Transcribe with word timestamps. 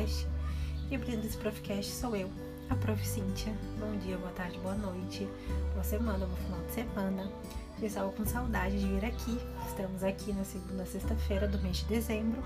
Profcast. 0.00 0.26
E 0.90 0.96
abrindo 0.96 1.24
esse 1.24 1.36
Profcast 1.36 1.92
sou 1.92 2.16
eu, 2.16 2.30
a 2.68 2.74
Prof. 2.74 3.06
Cíntia. 3.06 3.52
Bom 3.78 3.96
dia, 3.98 4.16
boa 4.16 4.32
tarde, 4.32 4.58
boa 4.58 4.74
noite, 4.74 5.28
boa 5.72 5.84
semana, 5.84 6.26
bom 6.26 6.36
final 6.36 6.60
de 6.64 6.72
semana. 6.72 7.32
Eu 7.78 7.86
estava 7.86 8.12
com 8.12 8.24
saudade 8.24 8.78
de 8.78 8.86
vir 8.86 9.04
aqui. 9.04 9.38
Estamos 9.66 10.02
aqui 10.02 10.32
na 10.32 10.44
segunda 10.44 10.86
sexta-feira 10.86 11.46
do 11.46 11.58
mês 11.60 11.78
de 11.78 11.84
dezembro. 11.84 12.42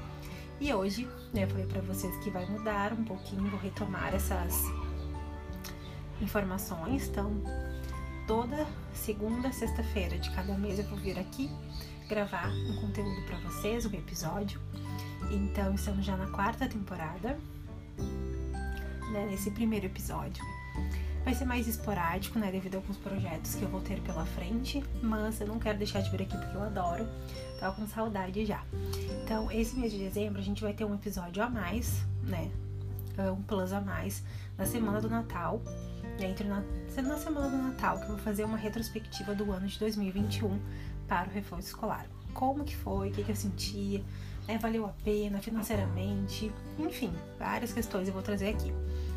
E 0.60 0.72
hoje, 0.72 1.08
né, 1.32 1.44
eu 1.44 1.48
falei 1.48 1.66
para 1.66 1.80
vocês 1.82 2.16
que 2.22 2.30
vai 2.30 2.46
mudar 2.46 2.92
um 2.92 3.04
pouquinho, 3.04 3.50
vou 3.50 3.60
retomar 3.60 4.14
essas 4.14 4.54
informações. 6.20 7.08
Então, 7.08 7.32
toda 8.26 8.66
segunda 8.92 9.52
sexta-feira 9.52 10.18
de 10.18 10.30
cada 10.34 10.56
mês 10.56 10.78
eu 10.78 10.84
vou 10.86 10.98
vir 10.98 11.18
aqui 11.18 11.50
gravar 12.08 12.48
um 12.48 12.80
conteúdo 12.80 13.22
para 13.26 13.38
vocês, 13.38 13.86
um 13.86 13.94
episódio. 13.94 14.60
Então, 15.30 15.74
estamos 15.74 16.04
já 16.04 16.16
na 16.16 16.26
quarta 16.28 16.68
temporada, 16.68 17.38
né, 19.12 19.26
nesse 19.30 19.50
primeiro 19.50 19.86
episódio. 19.86 20.44
Vai 21.24 21.34
ser 21.34 21.46
mais 21.46 21.66
esporádico, 21.66 22.38
né, 22.38 22.52
devido 22.52 22.74
a 22.74 22.78
alguns 22.78 22.98
projetos 22.98 23.54
que 23.54 23.62
eu 23.62 23.68
vou 23.68 23.80
ter 23.80 24.00
pela 24.02 24.26
frente, 24.26 24.84
mas 25.02 25.40
eu 25.40 25.46
não 25.46 25.58
quero 25.58 25.78
deixar 25.78 26.00
de 26.00 26.10
vir 26.10 26.22
aqui 26.22 26.36
porque 26.36 26.56
eu 26.56 26.62
adoro. 26.62 27.08
Tava 27.58 27.74
com 27.74 27.86
saudade 27.86 28.44
já. 28.44 28.62
Então, 29.22 29.50
esse 29.50 29.74
mês 29.76 29.90
de 29.92 29.98
dezembro 29.98 30.38
a 30.38 30.44
gente 30.44 30.62
vai 30.62 30.74
ter 30.74 30.84
um 30.84 30.94
episódio 30.94 31.42
a 31.42 31.48
mais, 31.48 32.04
né, 32.24 32.50
um 33.32 33.42
plus 33.42 33.72
a 33.72 33.80
mais 33.80 34.22
na 34.58 34.66
semana 34.66 35.00
do 35.00 35.08
Natal. 35.08 35.62
Entre 36.20 36.46
na, 36.46 36.62
na 37.02 37.16
semana 37.16 37.48
do 37.48 37.56
Natal, 37.56 37.98
que 37.98 38.04
eu 38.04 38.08
vou 38.08 38.18
fazer 38.18 38.44
uma 38.44 38.56
retrospectiva 38.56 39.34
do 39.34 39.50
ano 39.50 39.66
de 39.66 39.78
2021 39.78 40.60
para 41.08 41.28
o 41.28 41.32
reforço 41.32 41.68
escolar. 41.68 42.06
Como 42.32 42.64
que 42.64 42.76
foi, 42.76 43.08
o 43.08 43.12
que, 43.12 43.24
que 43.24 43.30
eu 43.30 43.36
sentia, 43.36 44.02
né, 44.46 44.58
valeu 44.58 44.86
a 44.86 44.94
pena 45.04 45.40
financeiramente, 45.40 46.52
enfim, 46.78 47.12
várias 47.38 47.72
questões 47.72 48.08
eu 48.08 48.14
vou 48.14 48.22
trazer 48.22 48.48
aqui. 48.48 48.72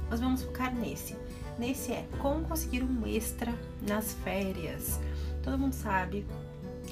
Nós 0.10 0.20
vamos 0.20 0.44
focar 0.44 0.74
nesse. 0.74 1.16
Nesse 1.60 1.92
é 1.92 2.08
como 2.20 2.46
conseguir 2.46 2.84
um 2.84 3.06
extra 3.06 3.54
nas 3.82 4.14
férias. 4.14 5.00
Todo 5.44 5.58
mundo 5.58 5.74
sabe 5.74 6.26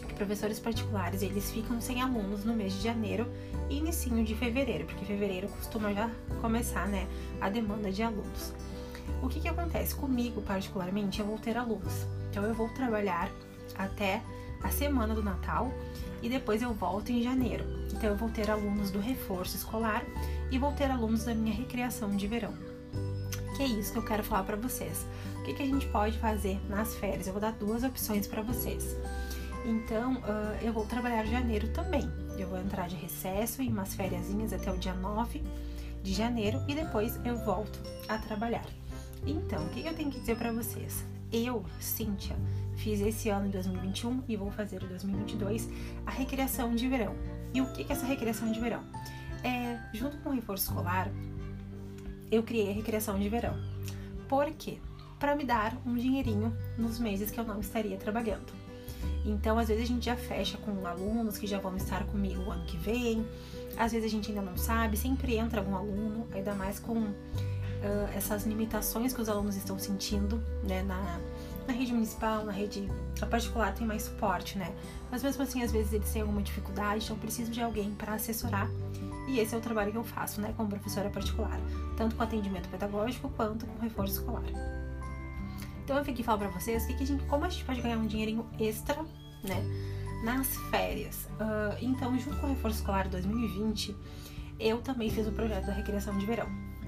que 0.07 0.13
professores 0.15 0.59
particulares 0.59 1.21
eles 1.21 1.51
ficam 1.51 1.79
sem 1.79 2.01
alunos 2.01 2.43
no 2.43 2.53
mês 2.53 2.73
de 2.73 2.83
janeiro 2.83 3.31
e 3.69 3.77
início 3.77 4.11
de 4.23 4.35
fevereiro, 4.35 4.85
porque 4.85 5.05
fevereiro 5.05 5.47
costuma 5.47 5.93
já 5.93 6.09
começar, 6.41 6.87
né, 6.87 7.07
a 7.39 7.49
demanda 7.49 7.91
de 7.91 8.03
alunos. 8.03 8.53
O 9.21 9.29
que 9.29 9.39
que 9.39 9.47
acontece 9.47 9.95
comigo 9.95 10.41
particularmente? 10.41 11.19
Eu 11.19 11.27
vou 11.27 11.37
ter 11.37 11.57
alunos, 11.57 12.05
então 12.29 12.43
eu 12.43 12.53
vou 12.53 12.67
trabalhar 12.69 13.31
até 13.77 14.21
a 14.63 14.69
semana 14.69 15.13
do 15.13 15.23
Natal 15.23 15.71
e 16.21 16.29
depois 16.29 16.61
eu 16.61 16.73
volto 16.73 17.11
em 17.11 17.21
janeiro. 17.21 17.84
Então 17.95 18.09
eu 18.09 18.15
vou 18.15 18.29
ter 18.29 18.51
alunos 18.51 18.91
do 18.91 18.99
reforço 18.99 19.55
escolar 19.55 20.03
e 20.51 20.59
vou 20.59 20.73
ter 20.73 20.91
alunos 20.91 21.23
da 21.23 21.33
minha 21.33 21.55
recreação 21.55 22.15
de 22.15 22.27
verão. 22.27 22.53
Que 23.55 23.63
é 23.63 23.67
isso 23.67 23.93
que 23.93 23.99
eu 23.99 24.05
quero 24.05 24.21
falar 24.21 24.43
para 24.43 24.57
vocês. 24.57 25.05
O 25.39 25.43
que, 25.43 25.53
que 25.53 25.63
a 25.63 25.65
gente 25.65 25.87
pode 25.87 26.17
fazer 26.19 26.59
nas 26.69 26.93
férias? 26.95 27.25
Eu 27.25 27.33
vou 27.33 27.41
dar 27.41 27.53
duas 27.53 27.83
opções 27.83 28.27
para 28.27 28.41
vocês. 28.41 28.95
Então, 29.65 30.15
uh, 30.15 30.61
eu 30.61 30.73
vou 30.73 30.85
trabalhar 30.85 31.25
janeiro 31.25 31.69
também. 31.69 32.03
Eu 32.37 32.49
vou 32.49 32.59
entrar 32.59 32.89
de 32.89 32.97
recesso 32.97 33.61
em 33.61 33.69
umas 33.69 33.95
férias 33.95 34.25
até 34.51 34.69
o 34.71 34.77
dia 34.77 34.93
9 34.93 35.41
de 36.03 36.13
janeiro 36.13 36.61
e 36.67 36.75
depois 36.75 37.17
eu 37.23 37.37
volto 37.37 37.79
a 38.09 38.17
trabalhar. 38.17 38.65
Então, 39.25 39.65
o 39.65 39.69
que, 39.69 39.85
eu 39.85 39.93
tenho 39.95 40.11
que 40.11 40.19
dizer 40.19 40.37
para 40.37 40.51
vocês? 40.51 41.03
Eu, 41.31 41.65
Cíntia, 41.79 42.35
fiz 42.75 42.99
esse 42.99 43.29
ano 43.29 43.47
em 43.47 43.51
2021 43.51 44.23
e 44.27 44.35
vou 44.35 44.51
fazer 44.51 44.83
em 44.83 44.87
2022 44.87 45.69
a 46.05 46.11
recreação 46.11 46.75
de 46.75 46.87
verão. 46.87 47.15
E 47.55 47.61
o 47.61 47.67
que 47.67 47.83
é 47.83 47.85
essa 47.87 48.05
recreação 48.05 48.51
de 48.51 48.59
verão? 48.59 48.83
É, 49.41 49.79
junto 49.93 50.17
com 50.17 50.29
o 50.29 50.33
reforço 50.33 50.65
escolar, 50.65 51.09
eu 52.29 52.43
criei 52.43 52.69
a 52.69 52.73
recreação 52.73 53.17
de 53.17 53.29
verão. 53.29 53.57
Por 54.27 54.51
quê? 54.51 54.77
Para 55.17 55.37
me 55.37 55.45
dar 55.45 55.73
um 55.85 55.95
dinheirinho 55.95 56.53
nos 56.77 56.99
meses 56.99 57.31
que 57.31 57.39
eu 57.39 57.45
não 57.45 57.61
estaria 57.61 57.95
trabalhando. 57.95 58.51
Então, 59.25 59.57
às 59.57 59.69
vezes 59.69 59.85
a 59.85 59.87
gente 59.87 60.05
já 60.05 60.17
fecha 60.17 60.57
com 60.57 60.85
alunos 60.85 61.37
que 61.37 61.47
já 61.47 61.57
vão 61.57 61.77
estar 61.77 62.03
comigo 62.07 62.41
o 62.41 62.51
ano 62.51 62.65
que 62.65 62.75
vem. 62.75 63.25
Às 63.77 63.93
vezes 63.93 64.07
a 64.07 64.11
gente 64.11 64.31
ainda 64.31 64.41
não 64.41 64.57
sabe, 64.57 64.97
sempre 64.97 65.37
entra 65.37 65.61
algum 65.61 65.77
aluno, 65.77 66.27
ainda 66.33 66.53
mais 66.53 66.77
com 66.77 66.97
uh, 66.99 67.13
essas 68.13 68.45
limitações 68.45 69.13
que 69.13 69.21
os 69.21 69.29
alunos 69.29 69.55
estão 69.55 69.79
sentindo, 69.79 70.43
né, 70.61 70.83
na, 70.83 71.21
na 71.67 71.73
rede 71.73 71.93
municipal, 71.93 72.45
na 72.45 72.51
rede 72.51 72.87
particular 73.29 73.73
tem 73.73 73.85
mais 73.85 74.03
suporte, 74.03 74.57
né? 74.57 74.73
Mas 75.09 75.23
mesmo 75.23 75.43
assim, 75.43 75.63
às 75.63 75.71
vezes 75.71 75.93
eles 75.93 76.11
têm 76.11 76.21
alguma 76.21 76.41
dificuldade, 76.41 77.05
então 77.05 77.17
preciso 77.17 77.51
de 77.51 77.61
alguém 77.61 77.91
para 77.95 78.13
assessorar. 78.13 78.69
E 79.27 79.39
esse 79.39 79.55
é 79.55 79.57
o 79.57 79.61
trabalho 79.61 79.91
que 79.91 79.97
eu 79.97 80.03
faço, 80.03 80.39
né, 80.39 80.53
como 80.55 80.69
professora 80.69 81.09
particular, 81.09 81.59
tanto 81.97 82.15
com 82.15 82.21
atendimento 82.21 82.69
pedagógico 82.69 83.29
quanto 83.29 83.65
com 83.65 83.81
reforço 83.81 84.13
escolar. 84.13 84.43
Então 85.83 85.97
eu 85.97 86.03
vim 86.03 86.11
aqui 86.11 86.23
falar 86.23 86.37
para 86.37 86.49
vocês 86.49 86.85
que, 86.85 86.93
que 86.93 87.03
a 87.03 87.07
gente, 87.07 87.23
como 87.25 87.45
a 87.45 87.49
gente 87.49 87.65
pode 87.65 87.81
ganhar 87.81 87.97
um 87.97 88.05
dinheirinho 88.05 88.45
extra, 88.59 89.03
né, 89.43 89.63
nas 90.23 90.55
férias. 90.69 91.27
Uh, 91.39 91.75
então, 91.81 92.17
junto 92.19 92.37
com 92.37 92.47
o 92.47 92.49
reforço 92.49 92.77
escolar 92.77 93.07
2020, 93.07 93.95
eu 94.59 94.81
também 94.81 95.09
fiz 95.09 95.27
o 95.27 95.31
projeto 95.31 95.65
da 95.65 95.73
recreação 95.73 96.15
de 96.17 96.25
verão 96.25 96.47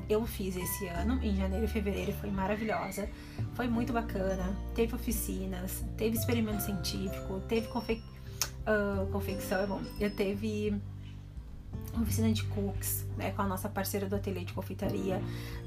eu 0.09 0.25
fiz 0.25 0.55
esse 0.55 0.87
ano, 0.87 1.19
em 1.23 1.35
janeiro 1.35 1.65
e 1.65 1.67
fevereiro, 1.67 2.13
foi 2.13 2.31
maravilhosa, 2.31 3.09
foi 3.53 3.67
muito 3.67 3.91
bacana. 3.91 4.55
Teve 4.73 4.95
oficinas, 4.95 5.83
teve 5.97 6.17
experimento 6.17 6.63
científico, 6.63 7.41
teve 7.47 7.67
confe 7.67 8.01
uh, 8.67 9.05
confecção, 9.11 9.61
é 9.61 9.67
bom, 9.67 9.81
eu 9.99 10.09
teve 10.09 10.73
oficina 12.01 12.31
de 12.31 12.43
cookies, 12.43 13.05
né, 13.17 13.31
com 13.31 13.41
a 13.41 13.47
nossa 13.47 13.67
parceira 13.69 14.07
do 14.07 14.15
ateliê 14.15 14.43
de 14.43 14.53
confeitaria, 14.53 15.21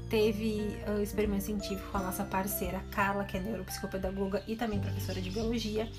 teve 0.09 0.77
uh, 0.87 1.01
experimento 1.01 1.43
científico 1.43 1.89
com 1.91 1.97
a 1.97 2.01
nossa 2.01 2.23
parceira 2.23 2.79
Carla, 2.91 3.23
que 3.23 3.37
é 3.37 3.39
neuropsicopedagoga 3.39 4.43
e 4.47 4.55
também 4.55 4.79
professora 4.79 5.21
de 5.21 5.29
biologia. 5.29 5.89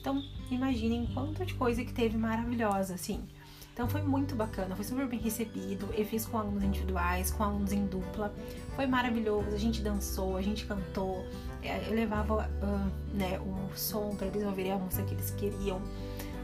Então, 0.00 0.22
imaginem 0.50 1.06
quanto 1.12 1.44
de 1.44 1.54
coisa 1.54 1.84
que 1.84 1.92
teve 1.92 2.16
maravilhosa, 2.16 2.94
assim. 2.94 3.26
Então 3.76 3.86
foi 3.86 4.00
muito 4.00 4.34
bacana, 4.34 4.74
foi 4.74 4.86
super 4.86 5.06
bem 5.06 5.20
recebido. 5.20 5.86
Eu 5.92 6.06
fiz 6.06 6.24
com 6.24 6.38
alunos 6.38 6.64
individuais, 6.64 7.30
com 7.30 7.44
alunos 7.44 7.72
em 7.72 7.84
dupla. 7.84 8.34
Foi 8.74 8.86
maravilhoso. 8.86 9.50
A 9.54 9.58
gente 9.58 9.82
dançou, 9.82 10.38
a 10.38 10.40
gente 10.40 10.64
cantou. 10.64 11.22
É, 11.62 11.86
eu 11.86 11.94
levava 11.94 12.48
uh, 12.62 13.14
né, 13.14 13.38
o 13.38 13.76
som 13.76 14.16
para 14.16 14.28
eles 14.28 14.42
ouvirem 14.44 14.72
a 14.72 14.78
música 14.78 15.02
que 15.02 15.12
eles 15.12 15.30
queriam. 15.32 15.78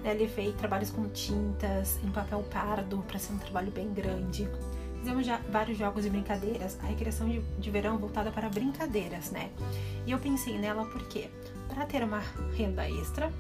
Eu 0.04 0.12
levei 0.12 0.52
trabalhos 0.52 0.90
com 0.90 1.08
tintas 1.08 1.98
em 2.04 2.10
papel 2.10 2.44
pardo 2.50 2.98
para 3.08 3.18
ser 3.18 3.32
um 3.32 3.38
trabalho 3.38 3.70
bem 3.70 3.90
grande. 3.94 4.46
Fizemos 4.98 5.24
já 5.24 5.40
vários 5.50 5.78
jogos 5.78 6.04
e 6.04 6.10
brincadeiras. 6.10 6.78
A 6.82 6.86
recreação 6.86 7.26
de, 7.26 7.40
de 7.40 7.70
verão 7.70 7.96
voltada 7.96 8.30
para 8.30 8.50
brincadeiras, 8.50 9.30
né? 9.30 9.50
E 10.06 10.10
eu 10.10 10.18
pensei 10.18 10.58
nela 10.58 10.84
porque 10.84 11.30
para 11.66 11.86
ter 11.86 12.04
uma 12.04 12.20
renda 12.54 12.86
extra 12.90 13.32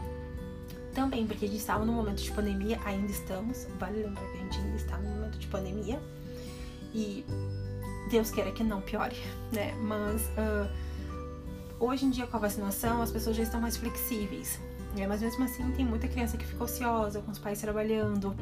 também 0.94 1.26
porque 1.26 1.44
a 1.44 1.48
gente 1.48 1.58
estava 1.58 1.84
no 1.84 1.92
momento 1.92 2.22
de 2.22 2.30
pandemia, 2.30 2.78
ainda 2.84 3.10
estamos, 3.10 3.66
vale 3.78 4.02
lembrar 4.02 4.24
que 4.26 4.36
a 4.36 4.40
gente 4.40 4.58
ainda 4.58 4.76
está 4.76 4.98
no 4.98 5.10
momento 5.10 5.38
de 5.38 5.46
pandemia. 5.46 6.00
E 6.94 7.24
Deus 8.10 8.30
queira 8.30 8.52
que 8.52 8.62
não 8.62 8.80
piore, 8.80 9.16
né? 9.50 9.74
Mas 9.80 10.22
uh, 10.22 10.68
hoje 11.80 12.04
em 12.04 12.10
dia 12.10 12.26
com 12.26 12.36
a 12.36 12.40
vacinação 12.40 13.00
as 13.02 13.10
pessoas 13.10 13.36
já 13.36 13.42
estão 13.42 13.60
mais 13.60 13.76
flexíveis. 13.76 14.60
Né? 14.96 15.06
Mas 15.06 15.22
mesmo 15.22 15.44
assim 15.44 15.70
tem 15.72 15.84
muita 15.84 16.06
criança 16.06 16.36
que 16.36 16.44
fica 16.44 16.64
ociosa, 16.64 17.20
com 17.22 17.30
os 17.30 17.38
pais 17.38 17.60
trabalhando. 17.60 18.36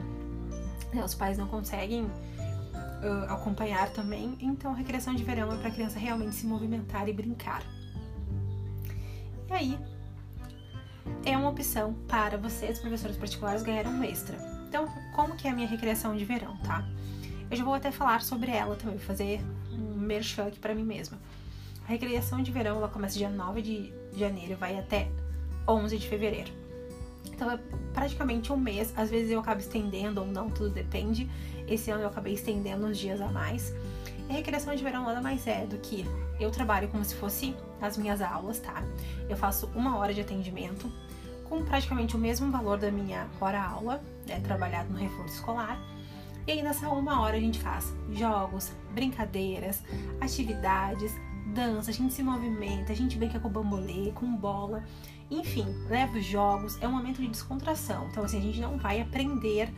Né? 0.93 1.05
Os 1.05 1.15
pais 1.15 1.39
não 1.39 1.47
conseguem 1.47 2.05
uh, 2.05 3.25
acompanhar 3.29 3.91
também. 3.91 4.37
Então 4.41 4.73
a 4.73 4.75
recreação 4.75 5.15
de 5.15 5.23
verão 5.23 5.53
é 5.53 5.57
para 5.57 5.69
a 5.69 5.71
criança 5.71 5.99
realmente 5.99 6.35
se 6.35 6.47
movimentar 6.47 7.09
e 7.09 7.13
brincar. 7.13 7.63
E 9.49 9.53
aí, 9.53 9.79
é 11.25 11.37
uma 11.37 11.49
opção 11.49 11.95
para 12.09 12.37
vocês, 12.37 12.79
professores 12.79 13.17
particulares, 13.17 13.63
ganharem 13.63 13.93
um 13.93 14.03
extra. 14.05 14.37
Então, 14.69 14.89
como 15.15 15.37
que 15.37 15.49
é 15.49 15.51
a 15.51 15.55
minha 15.55 15.67
recreação 15.67 16.17
de 16.17 16.25
verão, 16.25 16.57
tá? 16.59 16.87
Eu 17.51 17.57
já 17.57 17.65
vou 17.65 17.75
até 17.75 17.91
falar 17.91 18.23
sobre 18.23 18.51
ela 18.51 18.77
também, 18.77 18.99
fazer 18.99 19.41
um 19.73 19.99
merchan 19.99 20.47
aqui 20.47 20.59
para 20.59 20.75
mim 20.75 20.85
mesma. 20.85 21.19
A 21.87 21.91
recreação 21.91 22.43
de 22.43 22.53
verão, 22.53 22.77
ela 22.77 22.89
começa 22.89 23.19
dia 23.19 23.29
9 23.29 23.63
de 23.63 23.93
janeiro 24.17 24.53
e 24.53 24.55
vai 24.55 24.79
até 24.79 25.09
11 25.67 25.99
de 25.99 26.09
fevereiro. 26.09 26.53
Então, 27.27 27.51
é 27.51 27.59
praticamente 27.93 28.53
um 28.53 28.57
mês. 28.57 28.93
Às 28.97 29.11
vezes 29.11 29.31
eu 29.31 29.41
acabo 29.41 29.61
estendendo 29.61 30.21
ou 30.21 30.27
não, 30.27 30.49
tudo 30.49 30.71
depende. 30.71 31.29
Esse 31.67 31.91
ano 31.91 32.03
eu 32.03 32.09
acabei 32.09 32.35
estendendo 32.35 32.87
uns 32.87 32.99
dias 32.99 33.21
a 33.21 33.29
mais. 33.29 33.75
E 34.29 34.33
a 34.33 34.35
recreação 34.37 34.75
de 34.75 34.83
verão 34.83 35.05
nada 35.05 35.21
mais 35.21 35.47
é 35.47 35.67
do 35.67 35.79
que 35.79 36.05
eu 36.41 36.51
trabalho 36.51 36.89
como 36.89 37.05
se 37.05 37.15
fosse 37.15 37.55
as 37.81 37.97
minhas 37.97 38.21
aulas, 38.21 38.59
tá? 38.59 38.83
Eu 39.29 39.37
faço 39.37 39.71
uma 39.75 39.97
hora 39.99 40.13
de 40.15 40.21
atendimento 40.21 40.91
com 41.49 41.65
praticamente 41.65 42.17
o 42.17 42.19
mesmo 42.19 42.51
valor 42.51 42.79
da 42.79 42.91
minha 42.91 43.29
hora-aula, 43.41 44.03
né, 44.27 44.41
trabalhado 44.41 44.91
no 44.91 44.99
reforço 44.99 45.35
escolar. 45.35 45.79
E 46.47 46.53
aí 46.53 46.63
nessa 46.63 46.89
uma 46.89 47.21
hora 47.21 47.37
a 47.37 47.41
gente 47.41 47.59
faz 47.59 47.93
jogos, 48.13 48.73
brincadeiras, 48.95 49.83
atividades, 50.21 51.13
dança, 51.53 51.91
a 51.91 51.95
gente 51.95 52.15
se 52.15 52.23
movimenta, 52.23 52.93
a 52.93 52.97
gente 52.97 53.19
brinca 53.19 53.39
com 53.39 53.49
bambolê, 53.49 54.13
com 54.13 54.35
bola, 54.35 54.85
enfim, 55.31 55.67
leva 55.89 56.19
os 56.19 56.25
jogos, 56.25 56.81
é 56.81 56.89
um 56.89 56.93
momento 56.93 57.21
de 57.21 57.29
descontração. 57.29 58.09
Então 58.11 58.25
assim, 58.25 58.39
a 58.39 58.43
gente 58.43 58.61
não 58.61 58.79
vai 58.79 59.01
aprender 59.01 59.73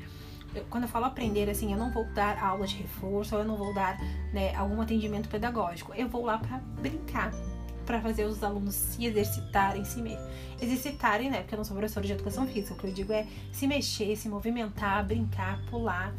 quando 0.71 0.85
eu 0.85 0.89
falo 0.89 1.07
aprender, 1.07 1.49
assim, 1.49 1.73
eu 1.73 1.79
não 1.79 1.91
vou 1.91 2.05
dar 2.13 2.43
aula 2.43 2.67
de 2.67 2.77
reforço, 2.77 3.35
eu 3.35 3.45
não 3.45 3.57
vou 3.57 3.75
dar 3.75 3.99
né, 4.33 4.55
algum 4.55 4.81
atendimento 4.81 5.29
pedagógico. 5.29 5.93
Eu 5.95 6.09
vou 6.09 6.25
lá 6.25 6.39
para 6.39 6.59
brincar, 6.59 7.33
para 7.87 8.01
fazer 8.01 8.25
os 8.25 8.43
alunos 8.43 8.75
se 8.75 9.05
exercitarem, 9.05 9.85
se 9.85 10.01
me... 10.01 10.17
exercitarem, 10.61 11.31
né? 11.31 11.39
Porque 11.41 11.55
eu 11.55 11.59
não 11.59 11.65
sou 11.65 11.77
professora 11.77 12.07
de 12.07 12.13
educação 12.13 12.47
física. 12.47 12.75
O 12.75 12.77
que 12.77 12.87
eu 12.87 12.93
digo 12.93 13.13
é 13.13 13.27
se 13.53 13.67
mexer, 13.67 14.17
se 14.17 14.29
movimentar, 14.29 15.05
brincar, 15.05 15.61
pular. 15.67 16.15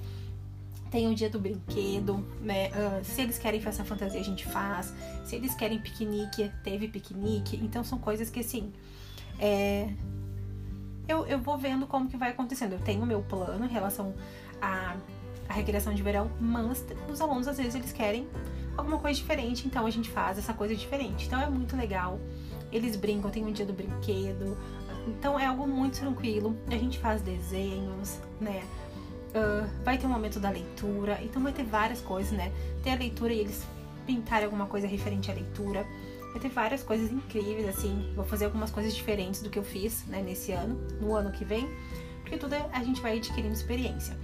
Tem 0.89 1.07
o 1.07 1.15
dia 1.15 1.29
do 1.29 1.39
brinquedo, 1.39 2.23
né? 2.41 2.69
Uh, 2.69 3.03
se 3.03 3.21
eles 3.21 3.39
querem 3.39 3.59
festa 3.59 3.83
fantasia, 3.83 4.19
a 4.19 4.23
gente 4.23 4.45
faz. 4.45 4.93
Se 5.25 5.35
eles 5.35 5.55
querem 5.55 5.79
piquenique, 5.79 6.51
teve 6.63 6.87
piquenique. 6.87 7.57
Então 7.57 7.83
são 7.83 7.97
coisas 7.97 8.29
que 8.29 8.41
assim. 8.41 8.71
É... 9.39 9.89
Eu, 11.07 11.25
eu 11.25 11.39
vou 11.39 11.57
vendo 11.57 11.85
como 11.85 12.09
que 12.09 12.17
vai 12.17 12.31
acontecendo. 12.31 12.73
Eu 12.73 12.79
tenho 12.79 13.03
o 13.03 13.05
meu 13.05 13.21
plano 13.21 13.65
em 13.65 13.69
relação 13.69 14.13
à, 14.61 14.95
à 15.49 15.53
recreação 15.53 15.93
de 15.93 16.01
verão, 16.01 16.31
mas 16.39 16.85
os 17.09 17.19
alunos 17.21 17.47
às 17.47 17.57
vezes 17.57 17.75
eles 17.75 17.91
querem 17.91 18.27
alguma 18.77 18.97
coisa 18.97 19.19
diferente, 19.19 19.67
então 19.67 19.85
a 19.85 19.89
gente 19.89 20.09
faz 20.09 20.37
essa 20.37 20.53
coisa 20.53 20.75
diferente. 20.75 21.27
Então 21.27 21.41
é 21.41 21.49
muito 21.49 21.75
legal. 21.75 22.19
Eles 22.71 22.95
brincam, 22.95 23.29
tem 23.29 23.45
um 23.45 23.51
dia 23.51 23.65
do 23.65 23.73
brinquedo. 23.73 24.57
Então 25.07 25.39
é 25.39 25.45
algo 25.45 25.67
muito 25.67 25.99
tranquilo. 25.99 26.57
A 26.67 26.77
gente 26.77 26.97
faz 26.99 27.21
desenhos, 27.21 28.19
né? 28.39 28.63
Uh, 29.29 29.67
vai 29.83 29.97
ter 29.97 30.05
um 30.05 30.09
momento 30.09 30.39
da 30.39 30.51
leitura, 30.51 31.19
então 31.23 31.41
vai 31.41 31.51
ter 31.51 31.63
várias 31.63 31.99
coisas, 32.01 32.31
né? 32.31 32.51
Tem 32.83 32.93
a 32.93 32.95
leitura 32.95 33.33
e 33.33 33.39
eles 33.39 33.65
pintarem 34.05 34.45
alguma 34.45 34.67
coisa 34.67 34.87
referente 34.87 35.31
à 35.31 35.33
leitura. 35.33 35.85
Vai 36.33 36.41
ter 36.41 36.49
várias 36.49 36.81
coisas 36.83 37.11
incríveis, 37.11 37.69
assim. 37.69 38.11
Vou 38.15 38.25
fazer 38.25 38.45
algumas 38.45 38.71
coisas 38.71 38.93
diferentes 38.93 39.41
do 39.41 39.49
que 39.49 39.57
eu 39.57 39.63
fiz, 39.63 40.03
né, 40.07 40.21
nesse 40.21 40.51
ano, 40.51 40.75
no 40.99 41.15
ano 41.15 41.31
que 41.31 41.45
vem, 41.45 41.69
porque 42.21 42.37
tudo 42.37 42.55
é, 42.55 42.67
a 42.73 42.83
gente 42.83 42.99
vai 42.99 43.17
adquirindo 43.17 43.53
experiência. 43.53 44.17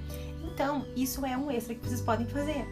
Então, 0.44 0.86
isso 0.96 1.26
é 1.26 1.38
um 1.38 1.52
extra 1.52 1.76
que 1.76 1.88
vocês 1.88 2.02
podem 2.02 2.26
fazer. 2.26 2.66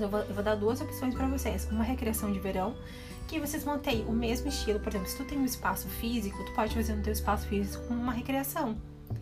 Eu 0.00 0.08
vou, 0.08 0.20
eu 0.20 0.34
vou 0.34 0.42
dar 0.42 0.54
duas 0.54 0.80
opções 0.80 1.14
para 1.14 1.26
vocês. 1.26 1.68
Uma 1.70 1.84
recreação 1.84 2.32
de 2.32 2.38
verão, 2.38 2.74
que 3.26 3.40
vocês 3.40 3.64
mantêm 3.64 4.06
o 4.06 4.12
mesmo 4.12 4.48
estilo. 4.48 4.78
Por 4.78 4.90
exemplo, 4.90 5.08
se 5.08 5.16
tu 5.16 5.24
tem 5.24 5.38
um 5.38 5.44
espaço 5.44 5.88
físico, 5.88 6.42
tu 6.44 6.52
pode 6.54 6.72
fazer 6.72 6.94
no 6.94 7.02
teu 7.02 7.12
espaço 7.12 7.46
físico 7.48 7.92
uma 7.92 8.12
recreação 8.12 8.78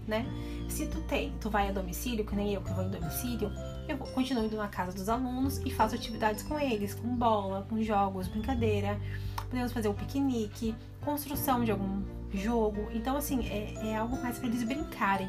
né? 0.06 0.26
Se 0.68 0.86
tu 0.86 1.00
tem, 1.02 1.32
tu 1.40 1.50
vai 1.50 1.68
a 1.68 1.72
domicílio, 1.72 2.24
que 2.24 2.34
nem 2.34 2.54
eu 2.54 2.60
que 2.60 2.72
vou 2.72 2.84
em 2.84 2.90
domicílio, 2.90 3.50
eu 3.88 3.98
continuo 3.98 4.44
indo 4.44 4.56
na 4.56 4.68
casa 4.68 4.92
dos 4.92 5.08
alunos 5.08 5.58
e 5.58 5.70
faço 5.70 5.94
atividades 5.94 6.42
com 6.42 6.58
eles, 6.58 6.94
com 6.94 7.08
bola, 7.16 7.66
com 7.68 7.82
jogos, 7.82 8.28
brincadeira. 8.28 9.00
Podemos 9.50 9.72
fazer 9.72 9.88
um 9.88 9.94
piquenique, 9.94 10.74
construção 11.02 11.62
de 11.64 11.72
algum 11.72 12.02
jogo. 12.32 12.88
Então, 12.94 13.16
assim, 13.16 13.46
é, 13.48 13.88
é 13.88 13.96
algo 13.96 14.16
mais 14.22 14.38
para 14.38 14.48
eles 14.48 14.62
brincarem 14.62 15.28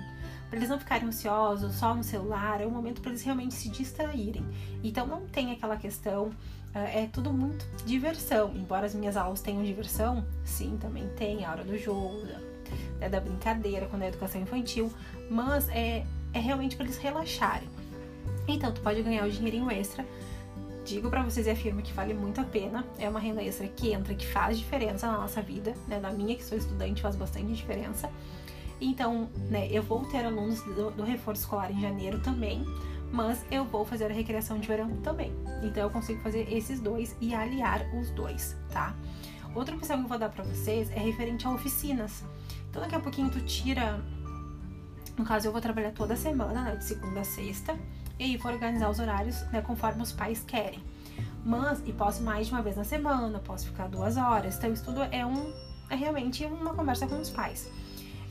para 0.52 0.60
eles 0.60 0.70
não 0.70 0.78
ficarem 0.78 1.08
ansiosos 1.08 1.76
só 1.76 1.96
no 1.96 2.04
celular, 2.04 2.60
é 2.60 2.68
um 2.68 2.70
momento 2.70 3.00
para 3.00 3.12
eles 3.12 3.24
realmente 3.24 3.54
se 3.54 3.70
distraírem. 3.70 4.46
Então 4.84 5.08
não 5.08 5.22
tem 5.22 5.54
aquela 5.54 5.78
questão, 5.78 6.30
é 6.74 7.08
tudo 7.08 7.32
muito 7.32 7.66
diversão. 7.86 8.52
Embora 8.54 8.86
as 8.86 8.94
minhas 8.94 9.16
aulas 9.16 9.42
tenham 9.42 9.64
diversão, 9.64 10.26
sim, 10.44 10.78
também 10.78 11.08
tem 11.16 11.46
a 11.46 11.52
hora 11.52 11.64
do 11.64 11.78
jogo, 11.78 12.26
né, 13.00 13.08
da 13.08 13.22
brincadeira, 13.22 13.88
quando 13.88 14.02
é 14.02 14.10
educação 14.10 14.42
infantil, 14.42 14.92
mas 15.30 15.70
é, 15.70 16.06
é 16.34 16.40
realmente 16.40 16.76
para 16.76 16.84
eles 16.86 16.98
relaxarem. 16.98 17.70
Então, 18.46 18.74
tu 18.74 18.82
pode 18.82 19.02
ganhar 19.02 19.26
o 19.26 19.32
dinheirinho 19.32 19.72
extra. 19.72 20.06
Digo 20.86 21.10
para 21.10 21.24
vocês 21.24 21.48
e 21.48 21.50
afirmo 21.50 21.81
que 21.81 21.94
vale 21.94 22.13
muito 22.13 22.42
a 22.42 22.44
pena. 22.44 22.86
É 22.98 23.07
uma 23.07 23.19
renda 23.19 23.44
extra 23.44 23.68
que 23.68 23.94
entra, 23.94 24.13
que 24.16 24.25
faz 24.25 24.57
diferença 24.57 25.07
na 25.07 25.18
nossa 25.18 25.42
vida, 25.42 25.74
né? 25.88 26.00
Na 26.00 26.12
minha, 26.12 26.36
que 26.36 26.44
sou 26.44 26.57
estudante, 26.57 27.01
faz 27.01 27.16
bastante 27.16 27.54
diferença. 27.54 28.10
Então, 28.80 29.30
né, 29.50 29.68
eu 29.69 29.83
vou 29.83 30.04
ter 30.06 30.25
alunos 30.25 30.62
do, 30.63 30.89
do 30.92 31.04
reforço 31.04 31.42
escolar 31.42 31.72
em 31.72 31.80
janeiro 31.80 32.19
também, 32.19 32.66
mas 33.12 33.45
eu 33.51 33.63
vou 33.63 33.86
fazer 33.86 34.06
a 34.06 34.13
recreação 34.13 34.60
de 34.60 34.68
verão 34.68 34.89
também. 35.04 35.31
Então, 35.62 35.83
eu 35.83 35.89
consigo 35.92 36.19
fazer 36.22 36.51
esses 36.51 36.80
dois 36.80 37.16
e 37.22 37.34
aliar 37.36 37.86
os 37.94 38.10
dois, 38.10 38.57
tá? 38.72 38.95
Outra 39.54 39.75
opção 39.75 39.98
que 39.98 40.04
eu 40.06 40.10
vou 40.10 40.18
dar 40.18 40.30
para 40.30 40.44
vocês 40.44 40.89
é 40.92 41.00
referente 41.00 41.45
a 41.45 41.51
oficinas. 41.51 42.24
Então 42.69 42.81
daqui 42.81 42.95
a 42.95 43.00
pouquinho 43.00 43.30
tu 43.30 43.42
tira. 43.42 44.01
No 45.18 45.25
caso, 45.25 45.48
eu 45.48 45.51
vou 45.51 45.60
trabalhar 45.60 45.92
toda 45.92 46.16
semana, 46.16 46.63
né? 46.63 46.75
De 46.77 46.86
segunda 46.86 47.19
a 47.19 47.24
sexta. 47.24 47.77
E 48.19 48.38
vou 48.38 48.52
organizar 48.52 48.90
os 48.90 49.00
horários, 49.00 49.42
né? 49.52 49.62
Conforme 49.62 50.02
os 50.02 50.12
pais 50.12 50.44
querem. 50.46 50.84
Mas, 51.44 51.81
e 51.86 51.92
posso 51.92 52.22
mais 52.24 52.48
de 52.48 52.54
uma 52.54 52.62
vez 52.62 52.75
na 52.75 52.84
semana, 52.84 53.40
posso 53.40 53.66
ficar 53.66 53.88
duas 53.88 54.18
horas. 54.18 54.58
Então, 54.58 54.72
isso 54.72 54.86
tudo 54.86 55.02
é 55.04 55.25
um. 55.25 55.54
É 55.90 55.96
realmente 55.96 56.46
uma 56.46 56.74
conversa 56.74 57.08
com 57.08 57.19
os 57.19 57.30
pais. 57.30 57.69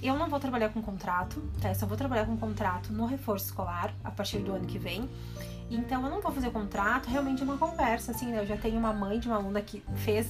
Eu 0.03 0.17
não 0.17 0.31
vou 0.31 0.41
trabalhar 0.41 0.71
com 0.71 0.81
contrato, 0.81 1.43
tá? 1.61 1.69
Eu 1.69 1.75
só 1.75 1.87
vou 1.87 1.97
trabalhar 1.97 2.25
com 2.25 2.37
contrato 2.37 2.93
no 2.93 3.05
reforço 3.05 3.47
escolar 3.47 3.93
a 4.03 4.11
partir 4.11 4.39
do 4.39 4.53
ano 4.53 4.67
que 4.67 4.79
vem. 4.79 5.09
Então, 5.71 6.03
eu 6.03 6.11
não 6.11 6.21
vou 6.21 6.33
fazer 6.33 6.51
contrato, 6.51 7.07
realmente 7.09 7.43
é 7.43 7.45
uma 7.45 7.59
conversa, 7.59 8.13
assim, 8.13 8.27
né? 8.27 8.41
Eu 8.41 8.47
já 8.47 8.57
tenho 8.57 8.79
uma 8.79 8.93
mãe 8.93 9.21
de 9.21 9.29
uma 9.29 9.37
aluna 9.37 9.61
que 9.61 9.83
fez 9.97 10.27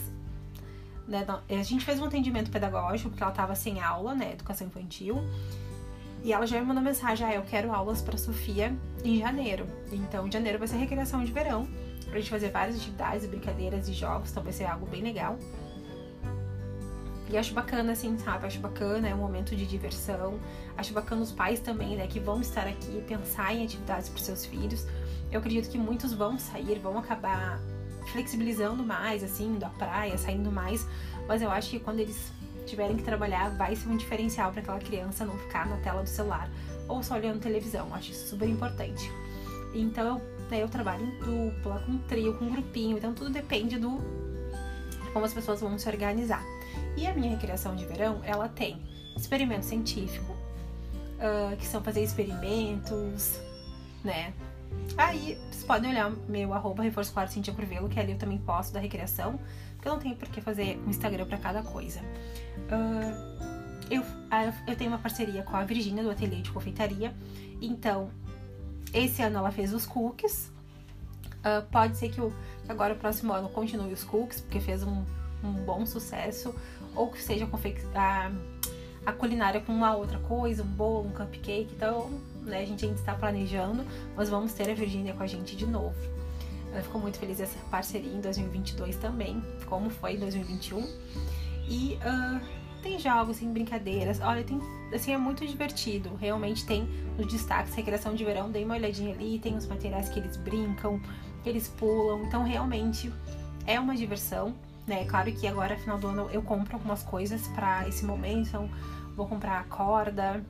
né, 1.10 1.26
a 1.48 1.62
gente 1.62 1.84
fez 1.84 1.98
um 1.98 2.04
atendimento 2.04 2.50
pedagógico 2.52 3.10
porque 3.10 3.22
ela 3.22 3.32
estava 3.32 3.54
sem 3.56 3.80
aula, 3.80 4.14
né, 4.14 4.32
educação 4.32 4.66
infantil. 4.66 5.16
E 6.22 6.32
ela 6.32 6.46
já 6.46 6.60
me 6.60 6.66
mandou 6.66 6.82
mensagem: 6.82 7.26
ah, 7.26 7.34
eu 7.34 7.42
quero 7.42 7.72
aulas 7.72 8.02
para 8.02 8.16
Sofia 8.16 8.76
em 9.04 9.18
janeiro. 9.18 9.66
Então, 9.90 10.26
em 10.26 10.32
janeiro 10.32 10.58
vai 10.58 10.68
ser 10.68 10.76
recreação 10.76 11.24
de 11.24 11.32
verão, 11.32 11.68
pra 12.08 12.18
gente 12.18 12.30
fazer 12.30 12.50
várias 12.50 12.76
atividades, 12.76 13.26
brincadeiras 13.26 13.88
e 13.88 13.92
jogos, 13.92 14.30
então 14.30 14.42
vai 14.42 14.52
ser 14.52 14.64
algo 14.64 14.86
bem 14.86 15.02
legal. 15.02 15.38
E 17.30 17.38
acho 17.38 17.54
bacana, 17.54 17.92
assim, 17.92 18.18
sabe? 18.18 18.46
Acho 18.46 18.58
bacana, 18.58 19.08
é 19.08 19.14
um 19.14 19.18
momento 19.18 19.54
de 19.54 19.64
diversão. 19.64 20.40
Acho 20.76 20.92
bacana 20.92 21.22
os 21.22 21.30
pais 21.30 21.60
também, 21.60 21.96
né, 21.96 22.08
que 22.08 22.18
vão 22.18 22.40
estar 22.40 22.66
aqui, 22.66 23.00
pensar 23.06 23.54
em 23.54 23.64
atividades 23.64 24.08
para 24.08 24.20
seus 24.20 24.44
filhos. 24.44 24.84
Eu 25.30 25.38
acredito 25.38 25.70
que 25.70 25.78
muitos 25.78 26.12
vão 26.12 26.36
sair, 26.38 26.80
vão 26.80 26.98
acabar 26.98 27.60
flexibilizando 28.10 28.82
mais, 28.82 29.22
assim, 29.22 29.58
da 29.58 29.68
praia, 29.68 30.18
saindo 30.18 30.50
mais. 30.50 30.84
Mas 31.28 31.40
eu 31.40 31.50
acho 31.52 31.70
que 31.70 31.78
quando 31.78 32.00
eles 32.00 32.32
tiverem 32.70 32.96
que 32.96 33.02
trabalhar, 33.02 33.50
vai 33.50 33.76
ser 33.76 33.88
um 33.88 33.96
diferencial 33.96 34.50
para 34.52 34.60
aquela 34.60 34.78
criança 34.78 35.24
não 35.24 35.36
ficar 35.38 35.66
na 35.68 35.76
tela 35.78 36.02
do 36.02 36.08
celular 36.08 36.48
ou 36.88 37.02
só 37.02 37.14
olhando 37.14 37.40
televisão. 37.40 37.92
Acho 37.94 38.12
isso 38.12 38.28
super 38.28 38.48
importante. 38.48 39.10
Então 39.74 40.06
eu, 40.06 40.14
né, 40.50 40.62
eu 40.62 40.68
trabalho 40.68 41.04
em 41.04 41.18
dupla, 41.18 41.80
com 41.80 41.98
trio, 41.98 42.34
com 42.38 42.48
grupinho, 42.48 42.96
então 42.96 43.14
tudo 43.14 43.30
depende 43.30 43.78
do 43.78 43.98
como 45.12 45.24
as 45.24 45.34
pessoas 45.34 45.60
vão 45.60 45.76
se 45.78 45.88
organizar. 45.88 46.42
E 46.96 47.06
a 47.06 47.14
minha 47.14 47.30
recreação 47.30 47.74
de 47.74 47.84
verão, 47.84 48.20
ela 48.24 48.48
tem 48.48 48.80
experimento 49.16 49.66
científico, 49.66 50.32
uh, 50.32 51.56
que 51.56 51.66
são 51.66 51.82
fazer 51.82 52.02
experimentos, 52.02 53.40
né? 54.04 54.32
Aí 54.96 55.36
vocês 55.50 55.64
podem 55.64 55.90
olhar 55.90 56.10
meu 56.28 56.54
arroba 56.54 56.82
reforço 56.82 57.12
claro 57.12 57.30
Cintia 57.30 57.52
Curvelo, 57.52 57.88
que 57.88 57.98
ali 57.98 58.12
eu 58.12 58.18
também 58.18 58.38
posto 58.38 58.72
da 58.72 58.80
recreação, 58.80 59.38
porque 59.80 59.88
eu 59.88 59.92
não 59.94 59.98
tenho 59.98 60.14
por 60.14 60.28
que 60.28 60.42
fazer 60.42 60.78
um 60.86 60.90
Instagram 60.90 61.24
para 61.24 61.38
cada 61.38 61.62
coisa. 61.62 62.00
Uh, 62.00 63.50
eu, 63.90 64.04
eu 64.66 64.76
tenho 64.76 64.90
uma 64.90 64.98
parceria 64.98 65.42
com 65.42 65.56
a 65.56 65.64
Virgínia 65.64 66.02
do 66.04 66.10
Ateliê 66.10 66.42
de 66.42 66.52
Confeitaria, 66.52 67.14
então 67.62 68.10
esse 68.92 69.22
ano 69.22 69.38
ela 69.38 69.50
fez 69.50 69.72
os 69.72 69.86
cookies. 69.86 70.52
Uh, 71.38 71.66
pode 71.72 71.96
ser 71.96 72.10
que, 72.10 72.20
o, 72.20 72.30
que 72.62 72.70
agora 72.70 72.92
o 72.92 72.96
próximo 72.98 73.32
ano 73.32 73.48
continue 73.48 73.90
os 73.90 74.04
cookies, 74.04 74.42
porque 74.42 74.60
fez 74.60 74.82
um, 74.82 75.02
um 75.42 75.52
bom 75.64 75.86
sucesso, 75.86 76.54
ou 76.94 77.10
que 77.10 77.22
seja 77.22 77.48
a, 77.94 78.30
a 79.06 79.12
culinária 79.12 79.62
com 79.62 79.72
uma 79.72 79.96
outra 79.96 80.18
coisa, 80.18 80.62
um 80.62 80.66
bolo, 80.66 81.08
um 81.08 81.12
cupcake. 81.12 81.70
Então, 81.74 82.10
né? 82.42 82.60
A 82.60 82.66
gente 82.66 82.84
ainda 82.84 82.98
está 82.98 83.14
planejando, 83.14 83.82
mas 84.14 84.28
vamos 84.28 84.52
ter 84.52 84.70
a 84.70 84.74
Virgínia 84.74 85.14
com 85.14 85.22
a 85.22 85.26
gente 85.26 85.56
de 85.56 85.66
novo. 85.66 86.19
Ela 86.72 86.82
ficou 86.82 87.00
muito 87.00 87.18
feliz 87.18 87.40
essa 87.40 87.58
parceria 87.70 88.12
em 88.12 88.20
2022 88.20 88.96
também, 88.96 89.42
como 89.66 89.90
foi 89.90 90.14
em 90.14 90.18
2021. 90.18 90.86
E 91.68 91.98
uh, 91.98 92.40
tem 92.82 92.98
jogos, 92.98 93.38
tem 93.38 93.52
brincadeiras. 93.52 94.20
Olha, 94.20 94.42
tem, 94.44 94.60
assim, 94.94 95.12
é 95.12 95.18
muito 95.18 95.46
divertido. 95.46 96.14
Realmente 96.16 96.64
tem 96.64 96.88
nos 97.18 97.26
destaques 97.30 97.74
recreação 97.74 98.14
de 98.14 98.24
verão. 98.24 98.50
Dei 98.50 98.64
uma 98.64 98.74
olhadinha 98.74 99.14
ali, 99.14 99.38
tem 99.38 99.56
os 99.56 99.66
materiais 99.66 100.08
que 100.08 100.18
eles 100.18 100.36
brincam, 100.36 101.00
que 101.42 101.48
eles 101.48 101.68
pulam. 101.68 102.24
Então, 102.24 102.42
realmente 102.42 103.12
é 103.66 103.78
uma 103.78 103.94
diversão. 103.94 104.54
Né? 104.86 105.04
Claro 105.04 105.30
que 105.32 105.46
agora, 105.46 105.76
final 105.76 105.98
do 105.98 106.08
ano, 106.08 106.28
eu 106.32 106.42
compro 106.42 106.76
algumas 106.76 107.02
coisas 107.02 107.46
para 107.48 107.86
esse 107.88 108.04
momento. 108.04 108.48
Então, 108.48 108.70
vou 109.14 109.26
comprar 109.26 109.64
corda, 109.68 110.44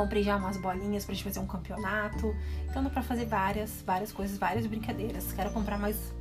Comprei 0.00 0.22
já 0.22 0.34
umas 0.36 0.56
bolinhas 0.56 1.04
pra 1.04 1.14
gente 1.14 1.24
fazer 1.24 1.40
um 1.40 1.46
campeonato. 1.46 2.34
Então 2.64 2.82
dá 2.82 2.88
pra 2.88 3.02
fazer 3.02 3.26
várias, 3.26 3.82
várias 3.82 4.10
coisas, 4.10 4.38
várias 4.38 4.64
brincadeiras. 4.64 5.30
Quero 5.30 5.50
comprar 5.50 5.78
mais 5.78 6.14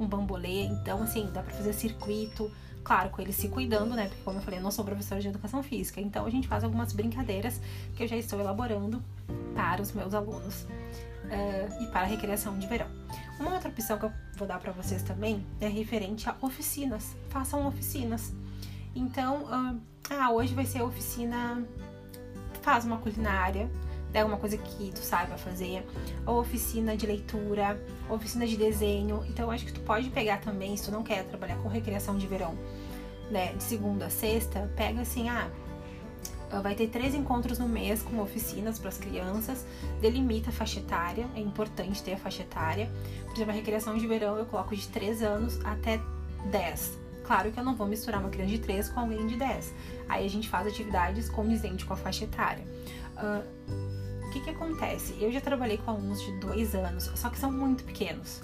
um 0.00 0.06
bambolê. 0.06 0.62
Então, 0.62 1.02
assim, 1.02 1.30
dá 1.30 1.42
pra 1.42 1.52
fazer 1.54 1.74
circuito. 1.74 2.50
Claro, 2.82 3.10
com 3.10 3.20
ele 3.20 3.34
se 3.34 3.50
cuidando, 3.50 3.94
né? 3.94 4.06
Porque, 4.06 4.22
como 4.22 4.38
eu 4.38 4.42
falei, 4.42 4.58
eu 4.58 4.62
não 4.62 4.70
sou 4.70 4.82
professora 4.82 5.20
de 5.20 5.28
educação 5.28 5.62
física. 5.62 6.00
Então, 6.00 6.24
a 6.24 6.30
gente 6.30 6.48
faz 6.48 6.64
algumas 6.64 6.94
brincadeiras 6.94 7.60
que 7.94 8.02
eu 8.02 8.08
já 8.08 8.16
estou 8.16 8.40
elaborando 8.40 9.04
para 9.54 9.82
os 9.82 9.92
meus 9.92 10.14
alunos 10.14 10.62
uh, 10.62 11.82
e 11.82 11.86
para 11.88 12.00
a 12.00 12.06
recreação 12.06 12.58
de 12.58 12.66
verão. 12.66 12.88
Uma 13.38 13.52
outra 13.52 13.68
opção 13.68 13.98
que 13.98 14.06
eu 14.06 14.12
vou 14.38 14.48
dar 14.48 14.58
para 14.58 14.72
vocês 14.72 15.02
também 15.02 15.44
é 15.60 15.68
referente 15.68 16.30
a 16.30 16.34
oficinas. 16.40 17.14
Façam 17.28 17.66
oficinas. 17.66 18.32
Então, 18.94 19.42
uh, 19.42 19.78
ah, 20.08 20.30
hoje 20.32 20.54
vai 20.54 20.64
ser 20.64 20.78
a 20.78 20.84
oficina 20.84 21.62
faz 22.68 22.84
uma 22.84 22.98
culinária, 22.98 23.70
é 24.12 24.22
uma 24.22 24.36
coisa 24.36 24.58
que 24.58 24.92
tu 24.92 24.98
saiba 24.98 25.38
fazer, 25.38 25.86
ou 26.26 26.38
oficina 26.38 26.94
de 26.94 27.06
leitura, 27.06 27.82
oficina 28.10 28.46
de 28.46 28.58
desenho. 28.58 29.24
Então 29.26 29.46
eu 29.46 29.50
acho 29.50 29.64
que 29.64 29.72
tu 29.72 29.80
pode 29.80 30.10
pegar 30.10 30.42
também, 30.42 30.76
se 30.76 30.84
tu 30.84 30.92
não 30.92 31.02
quer 31.02 31.24
trabalhar 31.24 31.56
com 31.62 31.68
recreação 31.70 32.18
de 32.18 32.26
verão, 32.26 32.54
né, 33.30 33.54
de 33.54 33.62
segunda 33.62 34.04
a 34.04 34.10
sexta, 34.10 34.70
pega 34.76 35.00
assim, 35.00 35.30
ah, 35.30 35.50
vai 36.62 36.74
ter 36.74 36.88
três 36.88 37.14
encontros 37.14 37.58
no 37.58 37.66
mês 37.66 38.02
com 38.02 38.20
oficinas 38.20 38.78
para 38.78 38.90
as 38.90 38.98
crianças, 38.98 39.64
delimita 40.02 40.50
a 40.50 40.52
faixa 40.52 40.80
etária, 40.80 41.26
é 41.34 41.40
importante 41.40 42.02
ter 42.02 42.12
a 42.12 42.18
faixa 42.18 42.42
etária. 42.42 42.90
Por 43.24 43.34
exemplo, 43.34 43.52
a 43.52 43.56
recreação 43.56 43.96
de 43.96 44.06
verão 44.06 44.36
eu 44.36 44.44
coloco 44.44 44.76
de 44.76 44.86
3 44.88 45.22
anos 45.22 45.58
até 45.64 45.98
10. 46.50 47.07
Claro 47.28 47.52
que 47.52 47.60
eu 47.60 47.64
não 47.64 47.76
vou 47.76 47.86
misturar 47.86 48.22
uma 48.22 48.30
criança 48.30 48.52
de 48.52 48.58
3 48.58 48.88
com 48.88 49.00
alguém 49.00 49.26
de 49.26 49.36
10. 49.36 49.74
Aí 50.08 50.24
a 50.24 50.30
gente 50.30 50.48
faz 50.48 50.66
atividades 50.66 51.28
condizentes 51.28 51.84
com 51.84 51.92
a 51.92 51.96
faixa 51.96 52.24
etária. 52.24 52.64
Uh, 53.18 54.26
o 54.26 54.30
que, 54.30 54.40
que 54.40 54.48
acontece? 54.48 55.14
Eu 55.20 55.30
já 55.30 55.38
trabalhei 55.38 55.76
com 55.76 55.90
alunos 55.90 56.22
de 56.22 56.32
2 56.40 56.74
anos, 56.74 57.12
só 57.14 57.28
que 57.28 57.38
são 57.38 57.52
muito 57.52 57.84
pequenos. 57.84 58.40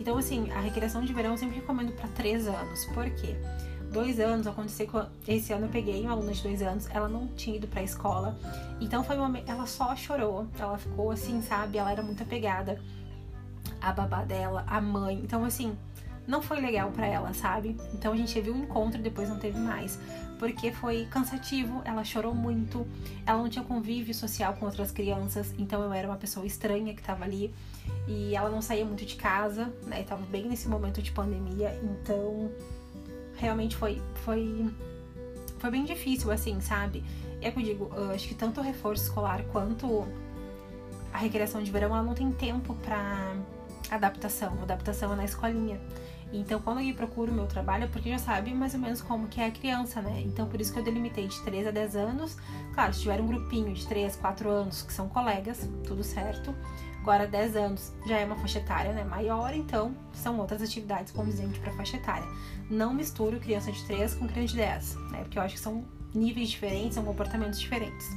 Então, 0.00 0.16
assim, 0.16 0.50
a 0.50 0.60
recreação 0.60 1.02
de 1.02 1.12
verão 1.12 1.32
eu 1.32 1.36
sempre 1.36 1.56
recomendo 1.56 1.92
para 1.92 2.08
3 2.08 2.48
anos. 2.48 2.86
Por 2.86 3.04
quê? 3.10 3.36
dois 3.92 4.18
anos, 4.18 4.46
aconteceu 4.46 4.88
que 4.88 5.30
esse 5.30 5.52
ano 5.52 5.66
eu 5.66 5.70
peguei 5.70 6.02
uma 6.02 6.12
aluna 6.12 6.32
de 6.32 6.42
dois 6.42 6.60
anos, 6.60 6.88
ela 6.90 7.08
não 7.08 7.28
tinha 7.28 7.56
ido 7.56 7.68
pra 7.68 7.82
escola, 7.82 8.36
então 8.80 9.04
foi 9.04 9.16
uma, 9.16 9.38
ela 9.46 9.64
só 9.64 9.94
chorou, 9.94 10.46
ela 10.58 10.76
ficou 10.76 11.12
assim, 11.12 11.40
sabe, 11.40 11.78
ela 11.78 11.92
era 11.92 12.02
muito 12.02 12.22
apegada 12.22 12.82
à 13.80 13.92
babá 13.92 14.24
dela, 14.24 14.64
à 14.66 14.80
mãe, 14.80 15.14
então 15.22 15.44
assim, 15.44 15.78
não 16.26 16.42
foi 16.42 16.60
legal 16.60 16.90
para 16.90 17.06
ela, 17.06 17.32
sabe? 17.32 17.76
Então 17.94 18.12
a 18.12 18.16
gente 18.16 18.32
teve 18.34 18.50
um 18.50 18.64
encontro 18.64 18.98
e 18.98 19.02
depois 19.02 19.28
não 19.28 19.38
teve 19.38 19.58
mais, 19.58 19.98
porque 20.38 20.72
foi 20.72 21.06
cansativo, 21.06 21.82
ela 21.84 22.04
chorou 22.04 22.34
muito, 22.34 22.86
ela 23.24 23.38
não 23.38 23.48
tinha 23.48 23.64
convívio 23.64 24.14
social 24.14 24.54
com 24.54 24.66
outras 24.66 24.90
crianças, 24.90 25.54
então 25.58 25.82
eu 25.82 25.92
era 25.92 26.08
uma 26.08 26.16
pessoa 26.16 26.46
estranha 26.46 26.94
que 26.94 27.02
tava 27.02 27.24
ali 27.24 27.54
e 28.06 28.34
ela 28.34 28.50
não 28.50 28.60
saía 28.60 28.84
muito 28.84 29.04
de 29.04 29.16
casa, 29.16 29.72
né? 29.86 30.02
Tava 30.02 30.24
bem 30.26 30.48
nesse 30.48 30.68
momento 30.68 31.00
de 31.00 31.12
pandemia, 31.12 31.78
então 31.82 32.50
realmente 33.36 33.76
foi, 33.76 34.02
foi, 34.24 34.70
foi 35.58 35.70
bem 35.70 35.84
difícil, 35.84 36.30
assim, 36.30 36.60
sabe? 36.60 37.04
É 37.40 37.50
que 37.50 37.58
eu 37.58 37.62
digo, 37.62 37.90
eu 37.94 38.10
acho 38.10 38.26
que 38.26 38.34
tanto 38.34 38.60
o 38.60 38.62
reforço 38.62 39.04
escolar 39.04 39.44
quanto 39.52 40.06
a 41.12 41.18
recreação 41.18 41.62
de 41.62 41.70
verão, 41.70 41.88
ela 41.88 42.02
não 42.02 42.14
tem 42.14 42.30
tempo 42.30 42.74
para 42.74 43.34
adaptação. 43.90 44.52
Adaptação 44.62 45.12
é 45.12 45.16
na 45.16 45.24
escolinha. 45.24 45.80
Então, 46.32 46.60
quando 46.60 46.80
eu 46.80 46.94
procuro 46.94 47.30
o 47.30 47.34
meu 47.34 47.46
trabalho, 47.46 47.84
é 47.84 47.86
porque 47.86 48.10
já 48.10 48.18
sabe 48.18 48.52
mais 48.52 48.74
ou 48.74 48.80
menos 48.80 49.00
como 49.00 49.28
que 49.28 49.40
é 49.40 49.46
a 49.46 49.50
criança, 49.50 50.02
né? 50.02 50.22
Então, 50.26 50.48
por 50.48 50.60
isso 50.60 50.72
que 50.72 50.78
eu 50.78 50.84
delimitei 50.84 51.28
de 51.28 51.40
3 51.42 51.68
a 51.68 51.70
10 51.70 51.96
anos. 51.96 52.36
Claro, 52.74 52.92
se 52.92 53.02
tiver 53.02 53.20
um 53.20 53.26
grupinho 53.26 53.72
de 53.72 53.86
3, 53.86 54.16
4 54.16 54.50
anos 54.50 54.82
que 54.82 54.92
são 54.92 55.08
colegas, 55.08 55.68
tudo 55.86 56.02
certo. 56.02 56.54
Agora, 57.00 57.24
10 57.24 57.54
anos 57.54 57.92
já 58.08 58.18
é 58.18 58.24
uma 58.24 58.34
faixa 58.34 58.58
etária 58.58 58.92
né, 58.92 59.04
maior, 59.04 59.54
então 59.54 59.94
são 60.12 60.40
outras 60.40 60.60
atividades 60.60 61.12
condizentes 61.12 61.58
para 61.58 61.72
faixa 61.74 61.96
etária. 61.96 62.26
Não 62.68 62.92
misturo 62.92 63.38
criança 63.38 63.70
de 63.70 63.84
3 63.84 64.14
com 64.14 64.26
criança 64.26 64.48
de 64.48 64.56
10, 64.56 64.94
né, 65.12 65.18
porque 65.20 65.38
eu 65.38 65.42
acho 65.42 65.54
que 65.54 65.60
são 65.60 65.84
níveis 66.12 66.48
diferentes, 66.48 66.94
são 66.94 67.04
comportamentos 67.04 67.60
diferentes. 67.60 68.08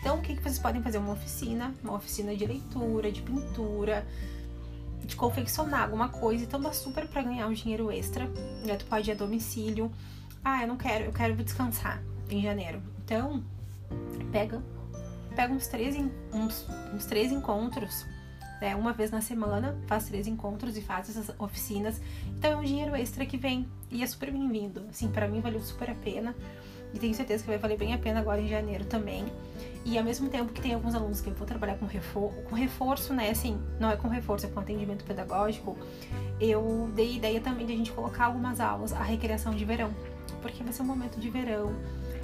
Então, 0.00 0.18
o 0.18 0.20
que, 0.20 0.34
que 0.34 0.42
vocês 0.42 0.58
podem 0.58 0.82
fazer? 0.82 0.98
Uma 0.98 1.12
oficina, 1.12 1.72
uma 1.84 1.94
oficina 1.94 2.34
de 2.34 2.44
leitura, 2.44 3.12
de 3.12 3.22
pintura, 3.22 4.04
de 5.04 5.16
confeccionar 5.16 5.82
alguma 5.82 6.08
coisa. 6.08 6.44
Então, 6.44 6.60
dá 6.60 6.72
super 6.72 7.06
para 7.06 7.22
ganhar 7.22 7.46
um 7.46 7.52
dinheiro 7.52 7.90
extra. 7.90 8.26
Né? 8.64 8.76
Tu 8.76 8.86
pode 8.86 9.10
ir 9.10 9.12
a 9.12 9.16
domicílio. 9.16 9.90
Ah, 10.44 10.62
eu 10.62 10.68
não 10.68 10.76
quero, 10.76 11.04
eu 11.04 11.12
quero 11.12 11.34
descansar 11.36 12.02
em 12.28 12.42
janeiro. 12.42 12.82
Então, 13.04 13.42
pega 14.30 14.62
pega 15.32 15.52
uns 15.52 15.66
três, 15.66 15.96
uns, 16.32 16.66
uns 16.94 17.06
três 17.06 17.32
encontros, 17.32 18.06
né, 18.60 18.76
uma 18.76 18.92
vez 18.92 19.10
na 19.10 19.20
semana, 19.20 19.76
faz 19.86 20.06
três 20.06 20.26
encontros 20.26 20.76
e 20.76 20.80
faz 20.80 21.08
essas 21.10 21.34
oficinas. 21.38 22.00
Então 22.38 22.52
é 22.52 22.56
um 22.56 22.62
dinheiro 22.62 22.94
extra 22.94 23.26
que 23.26 23.36
vem 23.36 23.66
e 23.90 24.02
é 24.02 24.06
super 24.06 24.30
bem-vindo. 24.30 24.84
Assim, 24.88 25.08
para 25.08 25.26
mim 25.26 25.40
valeu 25.40 25.60
super 25.60 25.90
a 25.90 25.94
pena 25.94 26.34
e 26.92 26.98
tenho 26.98 27.14
certeza 27.14 27.42
que 27.42 27.48
vai 27.48 27.58
valer 27.58 27.78
bem 27.78 27.94
a 27.94 27.98
pena 27.98 28.20
agora 28.20 28.40
em 28.40 28.48
janeiro 28.48 28.84
também. 28.84 29.24
E 29.84 29.98
ao 29.98 30.04
mesmo 30.04 30.28
tempo 30.28 30.52
que 30.52 30.60
tem 30.60 30.74
alguns 30.74 30.94
alunos 30.94 31.20
que 31.20 31.28
eu 31.28 31.34
vou 31.34 31.46
trabalhar 31.46 31.76
com 31.76 31.86
reforço, 31.86 32.36
com 32.42 32.54
reforço, 32.54 33.14
né? 33.14 33.30
Assim, 33.30 33.60
não 33.80 33.90
é 33.90 33.96
com 33.96 34.08
reforço, 34.08 34.46
é 34.46 34.48
com 34.48 34.60
atendimento 34.60 35.04
pedagógico. 35.04 35.76
Eu 36.40 36.90
dei 36.94 37.16
ideia 37.16 37.40
também 37.40 37.66
de 37.66 37.72
a 37.72 37.76
gente 37.76 37.92
colocar 37.92 38.26
algumas 38.26 38.60
aulas 38.60 38.92
a 38.92 39.02
recreação 39.02 39.54
de 39.54 39.64
verão, 39.64 39.90
porque 40.40 40.62
vai 40.62 40.72
ser 40.72 40.82
um 40.82 40.86
momento 40.86 41.18
de 41.18 41.30
verão, 41.30 41.74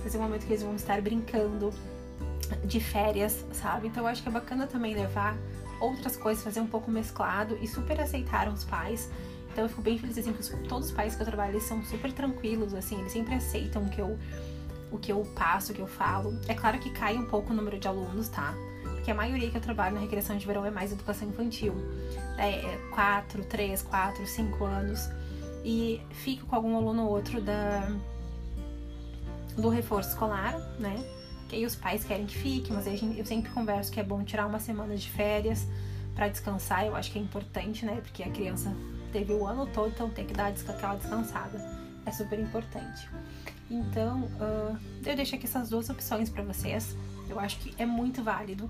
vai 0.01 0.11
ser 0.11 0.19
um 0.19 0.23
momento 0.23 0.47
que 0.47 0.53
eles 0.53 0.63
vão 0.63 0.77
estar 0.77 1.01
brincando, 1.01 1.73
de 2.65 2.81
férias, 2.81 3.45
sabe? 3.53 3.89
Então 3.89 4.05
eu 4.05 4.09
acho 4.09 4.23
que 4.23 4.29
é 4.29 4.33
bacana 4.33 4.67
também 4.67 4.95
levar 4.95 5.37
outras 5.81 6.17
coisas, 6.17 6.43
fazer 6.43 6.61
um 6.61 6.67
pouco 6.67 6.91
mesclado 6.91 7.59
e 7.61 7.67
super 7.67 8.01
aceitaram 8.01 8.53
os 8.53 8.65
pais. 8.65 9.11
Então 9.53 9.65
eu 9.65 9.69
fico 9.69 9.83
bem 9.83 9.99
feliz 9.99 10.17
assim, 10.19 10.33
que 10.33 10.69
todos 10.69 10.89
os 10.89 10.95
pais 10.95 11.15
que 11.15 11.23
eu 11.23 11.27
trabalho 11.27 11.53
eles 11.53 11.65
são 11.65 11.83
super 11.85 12.13
tranquilos, 12.13 12.75
assim, 12.75 12.99
eles 13.01 13.13
sempre 13.13 13.35
aceitam 13.35 13.85
que 13.89 14.01
eu, 14.01 14.19
o 14.91 14.99
que 14.99 15.13
eu 15.13 15.23
passo, 15.35 15.73
o 15.73 15.75
que 15.75 15.81
eu 15.81 15.87
falo. 15.87 16.39
É 16.49 16.55
claro 16.55 16.79
que 16.79 16.91
cai 16.91 17.17
um 17.17 17.27
pouco 17.27 17.53
o 17.53 17.57
número 17.57 17.79
de 17.79 17.87
alunos, 17.89 18.29
tá? 18.29 18.55
Porque 18.83 19.11
a 19.11 19.15
maioria 19.15 19.51
que 19.51 19.57
eu 19.57 19.61
trabalho 19.61 19.95
na 19.95 20.01
recreação 20.01 20.37
de 20.37 20.47
verão 20.47 20.65
é 20.65 20.71
mais 20.71 20.93
educação 20.93 21.29
infantil. 21.29 21.75
É 22.37 22.79
4, 22.95 23.45
3, 23.45 23.83
4, 23.83 24.27
5 24.27 24.65
anos. 24.65 25.09
E 25.65 26.01
fico 26.11 26.47
com 26.47 26.57
algum 26.57 26.77
aluno 26.77 27.05
ou 27.05 27.11
outro 27.11 27.41
da, 27.41 27.91
do 29.57 29.69
reforço 29.69 30.11
escolar, 30.11 30.59
né? 30.79 31.05
que 31.49 31.57
aí 31.57 31.65
os 31.65 31.75
pais 31.75 32.05
querem 32.05 32.27
que 32.27 32.37
fique, 32.37 32.73
mas 32.73 32.87
eu 32.87 33.25
sempre 33.25 33.51
converso 33.51 33.91
que 33.91 33.99
é 33.99 34.05
bom 34.05 34.23
tirar 34.23 34.47
uma 34.47 34.61
semana 34.61 34.95
de 34.95 35.09
férias 35.09 35.67
para 36.15 36.29
descansar, 36.29 36.85
eu 36.85 36.95
acho 36.95 37.11
que 37.11 37.19
é 37.19 37.23
importante, 37.23 37.87
né? 37.87 38.01
Porque 38.03 38.23
a 38.23 38.31
criança 38.31 38.75
teve 39.13 39.33
o 39.33 39.47
ano 39.47 39.67
todo, 39.67 39.89
então 39.89 40.11
tem 40.11 40.27
que 40.27 40.35
dar 40.35 40.49
aquela 40.49 40.97
descansada. 40.97 41.59
É 42.05 42.11
super 42.11 42.39
importante. 42.39 43.09
Então, 43.71 44.23
uh, 44.41 44.77
eu 45.05 45.15
deixo 45.17 45.35
aqui 45.35 45.47
essas 45.47 45.69
duas 45.69 45.89
opções 45.91 46.31
para 46.31 46.43
vocês. 46.43 46.97
Eu 47.29 47.39
acho 47.39 47.59
que 47.59 47.75
é 47.81 47.85
muito 47.85 48.23
válido. 48.23 48.65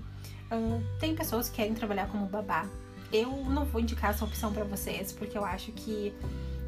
Uh, 0.51 0.83
tem 0.99 1.15
pessoas 1.15 1.49
que 1.49 1.57
querem 1.57 1.73
trabalhar 1.73 2.07
como 2.07 2.25
babá. 2.25 2.67
Eu 3.11 3.31
não 3.45 3.65
vou 3.65 3.81
indicar 3.81 4.11
essa 4.11 4.25
opção 4.25 4.51
para 4.51 4.63
vocês, 4.63 5.11
porque 5.11 5.37
eu 5.37 5.45
acho 5.45 5.71
que 5.71 6.13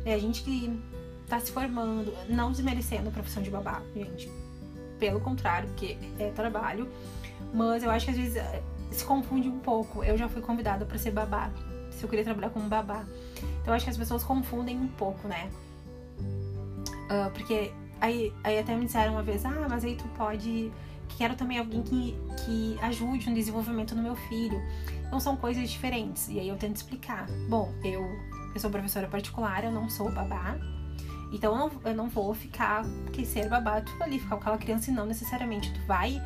é 0.06 0.14
a 0.14 0.18
gente 0.18 0.44
que 0.44 0.82
tá 1.28 1.40
se 1.40 1.52
formando, 1.52 2.14
não 2.28 2.52
desmerecendo 2.52 3.10
a 3.10 3.12
profissão 3.12 3.44
de 3.44 3.50
babá, 3.50 3.82
gente 3.96 4.30
pelo 5.02 5.20
contrário, 5.20 5.68
porque 5.70 5.98
é 6.20 6.30
trabalho. 6.30 6.88
Mas 7.52 7.84
eu 7.84 7.90
acho 7.90 8.06
que 8.06 8.12
às 8.12 8.18
vezes 8.18 8.36
eh, 8.38 8.62
se 8.92 9.04
confunde 9.04 9.50
um 9.50 9.60
pouco. 9.60 10.04
Eu 10.04 10.16
já 10.16 10.30
fui 10.30 10.42
convidada 10.42 10.86
para 10.86 10.98
ser 11.00 11.10
babá, 11.10 11.50
se 11.90 12.04
eu 12.04 12.08
queria 12.08 12.24
trabalhar 12.24 12.52
como 12.52 12.70
babá. 12.70 13.04
Então 13.36 13.68
eu 13.68 13.74
acho 13.74 13.84
que 13.84 13.90
as 13.90 13.98
pessoas 13.98 14.24
confundem 14.24 14.78
um 14.78 14.88
pouco, 14.88 15.28
né? 15.28 15.50
Uh, 16.20 17.30
porque 17.34 17.74
aí, 18.02 18.34
aí 18.44 18.60
até 18.60 18.76
me 18.76 18.86
disseram 18.86 19.14
uma 19.14 19.24
vez, 19.24 19.46
ah, 19.46 19.68
mas 19.70 19.86
aí 19.86 19.96
tu 19.96 20.08
pode. 20.10 20.72
Quero 21.18 21.36
também 21.36 21.60
alguém 21.60 21.84
que, 21.84 22.18
que 22.44 22.78
ajude 22.82 23.30
no 23.30 23.36
desenvolvimento 23.36 23.94
do 23.94 24.02
meu 24.02 24.16
filho. 24.16 24.62
Então 25.06 25.20
são 25.20 25.36
coisas 25.36 25.70
diferentes. 25.70 26.28
E 26.30 26.40
aí 26.40 26.48
eu 26.48 26.58
tento 26.58 26.78
explicar. 26.78 27.28
Bom, 27.50 27.72
eu, 27.84 28.04
eu 28.54 28.60
sou 28.60 28.70
professora 28.70 29.08
particular, 29.08 29.64
eu 29.64 29.72
não 29.72 29.90
sou 29.90 30.10
babá, 30.12 30.58
então 31.32 31.54
eu 31.54 31.58
não, 31.58 31.72
eu 31.86 31.96
não 31.96 32.10
vou 32.10 32.34
ficar 32.34 32.86
que 33.12 33.26
ser 33.26 33.50
babá, 33.50 33.82
tu 33.82 33.92
ali 34.02 34.20
ficar 34.20 34.36
com 34.36 34.42
aquela 34.42 34.58
criança 34.58 34.90
e 34.90 34.94
não 34.94 35.06
necessariamente 35.06 35.74
tu 35.74 35.82
vai 35.86 36.22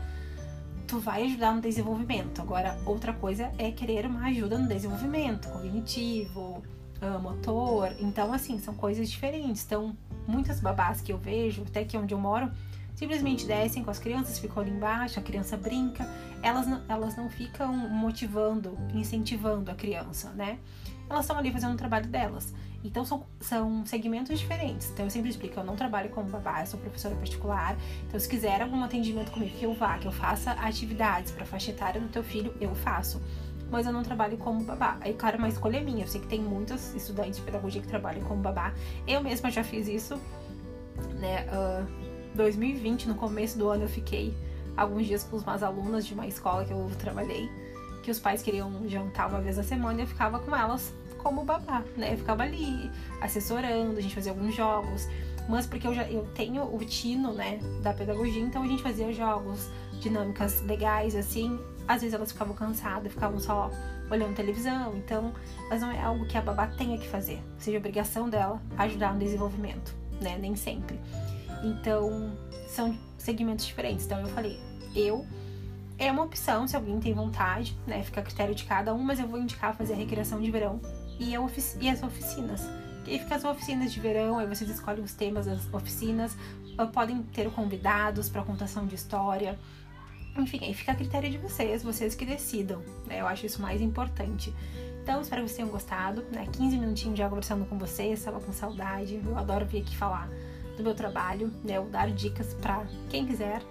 tu 0.88 1.00
vai 1.00 1.24
ajudar 1.24 1.54
no 1.54 1.62
desenvolvimento. 1.62 2.42
Agora, 2.42 2.78
outra 2.86 3.12
coisa 3.12 3.52
é 3.58 3.72
querer 3.72 4.06
uma 4.06 4.28
ajuda 4.28 4.58
no 4.58 4.68
desenvolvimento 4.68 5.50
cognitivo, 5.50 6.64
uh, 7.02 7.20
motor. 7.20 7.92
Então, 8.00 8.32
assim, 8.32 8.60
são 8.60 8.74
coisas 8.74 9.10
diferentes. 9.10 9.66
Então, 9.66 9.96
muitas 10.28 10.60
babás 10.60 11.02
que 11.02 11.12
eu 11.12 11.18
vejo, 11.18 11.64
até 11.64 11.84
que 11.84 11.98
onde 11.98 12.14
eu 12.14 12.20
moro, 12.20 12.52
simplesmente 12.96 13.46
descem 13.46 13.84
com 13.84 13.92
as 13.92 14.00
crianças, 14.00 14.40
ficam 14.40 14.64
ali 14.64 14.72
embaixo, 14.72 15.20
a 15.20 15.22
criança 15.22 15.58
brinca, 15.58 16.08
elas 16.42 16.66
não, 16.66 16.82
elas 16.88 17.16
não 17.16 17.30
ficam 17.30 17.76
motivando, 17.76 18.78
incentivando 18.94 19.70
a 19.70 19.76
criança, 19.76 20.30
né? 20.32 20.60
Elas 21.10 21.26
estão 21.26 21.38
ali 21.38 21.52
fazendo 21.52 21.74
o 21.74 21.78
trabalho 21.78 22.08
delas. 22.08 22.54
Então 22.84 23.04
são, 23.04 23.26
são 23.40 23.86
segmentos 23.86 24.40
diferentes. 24.40 24.92
Então 24.92 25.06
eu 25.06 25.10
sempre 25.10 25.30
explico, 25.30 25.60
eu 25.60 25.64
não 25.64 25.76
trabalho 25.76 26.10
como 26.10 26.30
babá, 26.30 26.62
eu 26.62 26.68
sou 26.68 26.80
professora 26.80 27.16
particular. 27.16 27.76
Então 28.08 28.20
se 28.20 28.30
quiser 28.30 28.62
algum 28.62 28.84
atendimento 28.84 29.32
comigo 29.32 29.58
que 29.58 29.66
eu 29.66 29.74
vá, 29.74 29.98
que 29.98 30.08
eu 30.08 30.12
faça 30.12 30.52
atividades 30.52 31.32
para 31.32 31.46
faixa 31.46 31.72
etária 31.72 32.00
do 32.00 32.08
teu 32.08 32.24
filho, 32.24 32.56
eu 32.62 32.74
faço. 32.76 33.20
Mas 33.72 33.86
eu 33.86 33.94
não 33.94 34.04
trabalho 34.04 34.38
como 34.38 34.64
babá. 34.64 34.98
Aí, 35.02 35.14
claro, 35.14 35.38
uma 35.38 35.50
escolha 35.50 35.78
é 35.78 35.82
minha. 35.82 36.04
Eu 36.04 36.08
sei 36.08 36.22
que 36.22 36.28
tem 36.28 36.42
muitos 36.42 36.94
estudantes 36.94 37.38
de 37.38 37.42
pedagogia 37.42 37.82
que 37.82 37.88
trabalham 37.88 38.24
como 38.24 38.42
babá. 38.42 38.74
Eu 39.08 39.22
mesma 39.24 39.50
já 39.50 39.64
fiz 39.64 39.88
isso, 39.88 40.20
né? 41.20 41.46
Uh, 41.48 42.36
2020, 42.36 43.08
no 43.08 43.16
começo 43.16 43.58
do 43.58 43.70
ano, 43.70 43.84
eu 43.84 43.90
fiquei 43.90 44.34
alguns 44.76 45.06
dias 45.08 45.24
com 45.24 45.38
umas 45.38 45.64
alunas 45.64 46.06
de 46.06 46.14
uma 46.14 46.28
escola 46.28 46.66
que 46.66 46.72
eu 46.72 46.92
trabalhei, 47.00 47.50
que 48.04 48.12
os 48.12 48.20
pais 48.20 48.44
queriam 48.44 48.88
jantar 48.88 49.30
uma 49.30 49.42
vez 49.42 49.58
a 49.58 49.64
semana 49.64 50.00
e 50.00 50.04
eu 50.04 50.08
ficava 50.08 50.38
com 50.40 50.56
elas 50.56 50.94
como 51.18 51.44
babá, 51.44 51.84
né? 51.98 52.14
Eu 52.14 52.18
ficava 52.18 52.44
ali 52.44 52.92
assessorando, 53.20 53.98
a 53.98 54.02
gente 54.02 54.14
fazia 54.14 54.32
alguns 54.32 54.54
jogos. 54.54 55.08
mas 55.50 55.66
porque 55.66 55.88
eu 55.88 55.94
já 55.94 56.04
eu 56.10 56.28
tenho 56.36 56.64
o 56.64 56.80
tino, 56.80 57.34
né, 57.34 57.60
da 57.82 57.94
pedagogia, 57.94 58.42
então 58.42 58.64
a 58.64 58.68
gente 58.68 58.84
fazia 58.84 59.12
jogos, 59.14 59.70
dinâmicas 60.00 60.62
legais, 60.62 61.16
assim. 61.16 61.60
Às 61.88 62.02
vezes 62.02 62.14
elas 62.14 62.32
ficavam 62.32 62.56
cansadas, 62.56 63.12
ficavam 63.12 63.40
só 63.40 63.70
olhando 64.10 64.36
televisão, 64.36 64.96
então, 64.98 65.34
mas 65.70 65.82
não 65.82 65.92
é 65.92 66.02
algo 66.02 66.26
que 66.26 66.38
a 66.38 66.42
babá 66.42 66.68
tenha 66.68 66.98
que 66.98 67.08
fazer, 67.08 67.42
seja 67.58 67.78
obrigação 67.78 68.30
dela 68.30 68.62
ajudar 68.78 69.14
no 69.14 69.20
desenvolvimento, 69.20 69.96
né, 70.22 70.38
nem 70.38 70.56
sempre. 70.56 71.00
Então, 71.64 72.36
são 72.68 72.98
segmentos 73.18 73.66
diferentes. 73.66 74.06
Então, 74.06 74.20
eu 74.20 74.28
falei, 74.28 74.60
eu 74.96 75.26
é 75.98 76.12
uma 76.12 76.24
opção 76.24 76.68
se 76.68 76.76
alguém 76.76 77.00
tem 77.00 77.14
vontade, 77.14 77.78
né? 77.88 78.04
Fica 78.04 78.20
a 78.20 78.24
critério 78.24 78.54
de 78.54 78.66
cada 78.66 78.94
um, 78.94 79.02
mas 79.02 79.20
eu 79.20 79.28
vou 79.28 79.40
indicar 79.40 79.74
fazer 79.76 79.94
a 79.94 79.96
recreação 79.96 80.42
de 80.42 80.52
verão 80.52 80.80
e, 81.20 81.34
e 81.80 81.90
as 81.90 82.04
oficinas. 82.04 82.62
E 83.06 83.12
aí 83.12 83.20
fica 83.20 83.36
as 83.36 83.46
oficinas 83.46 83.94
de 83.94 84.00
verão, 84.00 84.38
aí 84.38 84.48
vocês 84.48 84.70
escolhem 84.70 85.04
os 85.04 85.14
temas 85.14 85.46
das 85.46 85.72
oficinas, 85.74 86.36
podem 86.92 87.22
ter 87.22 87.50
convidados 87.52 88.30
para 88.30 88.44
contação 88.44 88.86
de 88.86 88.96
história. 88.96 89.58
Enfim, 90.38 90.60
aí 90.62 90.74
fica 90.74 90.92
a 90.92 90.96
critério 90.96 91.30
de 91.30 91.38
vocês, 91.38 91.82
vocês 91.82 92.14
que 92.14 92.26
decidam, 92.26 92.82
né? 93.06 93.22
Eu 93.22 93.28
acho 93.28 93.46
isso 93.46 93.62
mais 93.62 93.82
importante. 93.82 94.54
Então, 95.02 95.22
espero 95.22 95.44
que 95.44 95.48
vocês 95.48 95.58
tenham 95.58 95.70
gostado, 95.70 96.24
né? 96.32 96.48
15 96.52 96.78
minutinhos 96.78 97.18
já 97.18 97.30
conversando 97.30 97.66
com 97.66 97.78
vocês, 97.78 98.20
estava 98.20 98.40
com 98.40 98.52
saudade, 98.52 99.22
eu 99.26 99.38
adoro 99.38 99.66
vir 99.66 99.82
aqui 99.82 99.96
falar 99.96 100.30
do 100.76 100.84
meu 100.84 100.94
trabalho, 100.94 101.54
né? 101.64 101.78
Eu 101.78 101.86
dar 101.86 102.12
dicas 102.12 102.54
para 102.56 102.86
quem 103.10 103.26
quiser. 103.26 103.62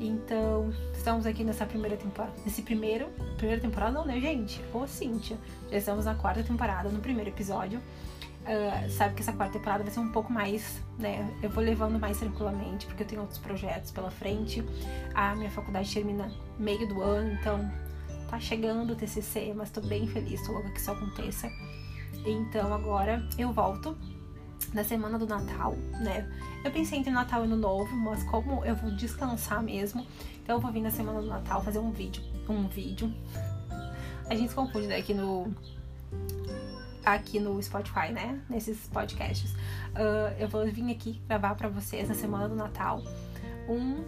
Então, 0.00 0.72
estamos 0.92 1.26
aqui 1.26 1.42
nessa 1.42 1.66
primeira 1.66 1.96
temporada. 1.96 2.34
Nesse 2.44 2.62
primeiro. 2.62 3.08
Primeira 3.36 3.60
temporada, 3.60 3.92
não, 3.92 4.06
né, 4.06 4.20
gente? 4.20 4.62
Ô, 4.72 4.86
Cíntia. 4.86 5.36
Já 5.70 5.78
estamos 5.78 6.04
na 6.04 6.14
quarta 6.14 6.42
temporada, 6.42 6.88
no 6.88 7.00
primeiro 7.00 7.30
episódio. 7.30 7.80
Uh, 8.44 8.90
sabe 8.90 9.14
que 9.14 9.20
essa 9.20 9.32
quarta 9.32 9.58
temporada 9.58 9.84
vai 9.84 9.92
ser 9.92 10.00
um 10.00 10.10
pouco 10.10 10.32
mais, 10.32 10.82
né? 10.98 11.28
Eu 11.42 11.50
vou 11.50 11.62
levando 11.62 11.98
mais 11.98 12.18
tranquilamente, 12.18 12.86
porque 12.86 13.02
eu 13.02 13.06
tenho 13.06 13.20
outros 13.20 13.38
projetos 13.38 13.90
pela 13.90 14.10
frente. 14.10 14.64
A 15.14 15.34
minha 15.34 15.50
faculdade 15.50 15.92
termina 15.92 16.30
meio 16.58 16.88
do 16.88 17.02
ano, 17.02 17.32
então 17.32 17.70
tá 18.30 18.40
chegando 18.40 18.92
o 18.92 18.96
TCC, 18.96 19.52
mas 19.54 19.70
tô 19.70 19.80
bem 19.82 20.06
feliz, 20.06 20.44
tô 20.46 20.52
louca 20.52 20.70
que 20.70 20.80
isso 20.80 20.90
aconteça. 20.90 21.50
Então 22.24 22.72
agora 22.72 23.26
eu 23.36 23.52
volto 23.52 23.96
na 24.72 24.84
semana 24.84 25.18
do 25.18 25.26
Natal, 25.26 25.74
né? 26.00 26.30
Eu 26.64 26.70
pensei 26.70 26.98
entre 26.98 27.10
Natal 27.10 27.42
e 27.42 27.44
Ano 27.44 27.56
Novo, 27.56 27.94
mas 27.96 28.22
como 28.24 28.64
eu 28.64 28.74
vou 28.74 28.90
descansar 28.92 29.62
mesmo, 29.62 30.06
então 30.42 30.56
eu 30.56 30.60
vou 30.60 30.70
vir 30.70 30.80
na 30.80 30.90
semana 30.90 31.20
do 31.20 31.26
Natal 31.26 31.62
fazer 31.62 31.78
um 31.78 31.90
vídeo. 31.90 32.22
Um 32.48 32.66
vídeo. 32.66 33.12
A 34.28 34.34
gente 34.34 34.50
se 34.50 34.54
confunde, 34.54 34.86
né? 34.86 34.96
Aqui 34.96 35.14
no. 35.14 35.54
Aqui 37.14 37.40
no 37.40 37.60
Spotify, 37.62 38.12
né? 38.12 38.38
Nesses 38.50 38.86
podcasts. 38.86 39.52
Uh, 39.52 40.34
eu 40.38 40.46
vou 40.46 40.66
vir 40.66 40.90
aqui 40.90 41.22
gravar 41.26 41.54
para 41.54 41.68
vocês 41.68 42.06
na 42.08 42.14
semana 42.14 42.48
do 42.48 42.54
Natal 42.54 43.02
um 43.66 44.04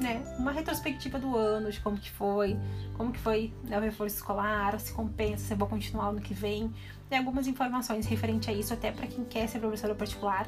né, 0.00 0.22
uma 0.38 0.52
retrospectiva 0.52 1.18
do 1.18 1.36
ano, 1.36 1.72
de 1.72 1.80
como 1.80 1.98
que 1.98 2.08
foi, 2.10 2.56
como 2.94 3.10
que 3.10 3.18
foi 3.18 3.52
né, 3.64 3.76
o 3.78 3.80
reforço 3.80 4.14
escolar, 4.14 4.78
se 4.78 4.92
compensa, 4.92 5.44
se 5.44 5.52
eu 5.52 5.56
vou 5.56 5.66
continuar 5.66 6.12
no 6.12 6.20
que 6.20 6.32
vem, 6.32 6.72
né, 7.10 7.18
algumas 7.18 7.48
informações 7.48 8.06
referente 8.06 8.48
a 8.48 8.52
isso, 8.52 8.72
até 8.72 8.92
para 8.92 9.08
quem 9.08 9.24
quer 9.24 9.48
ser 9.48 9.58
professora 9.58 9.96
particular, 9.96 10.46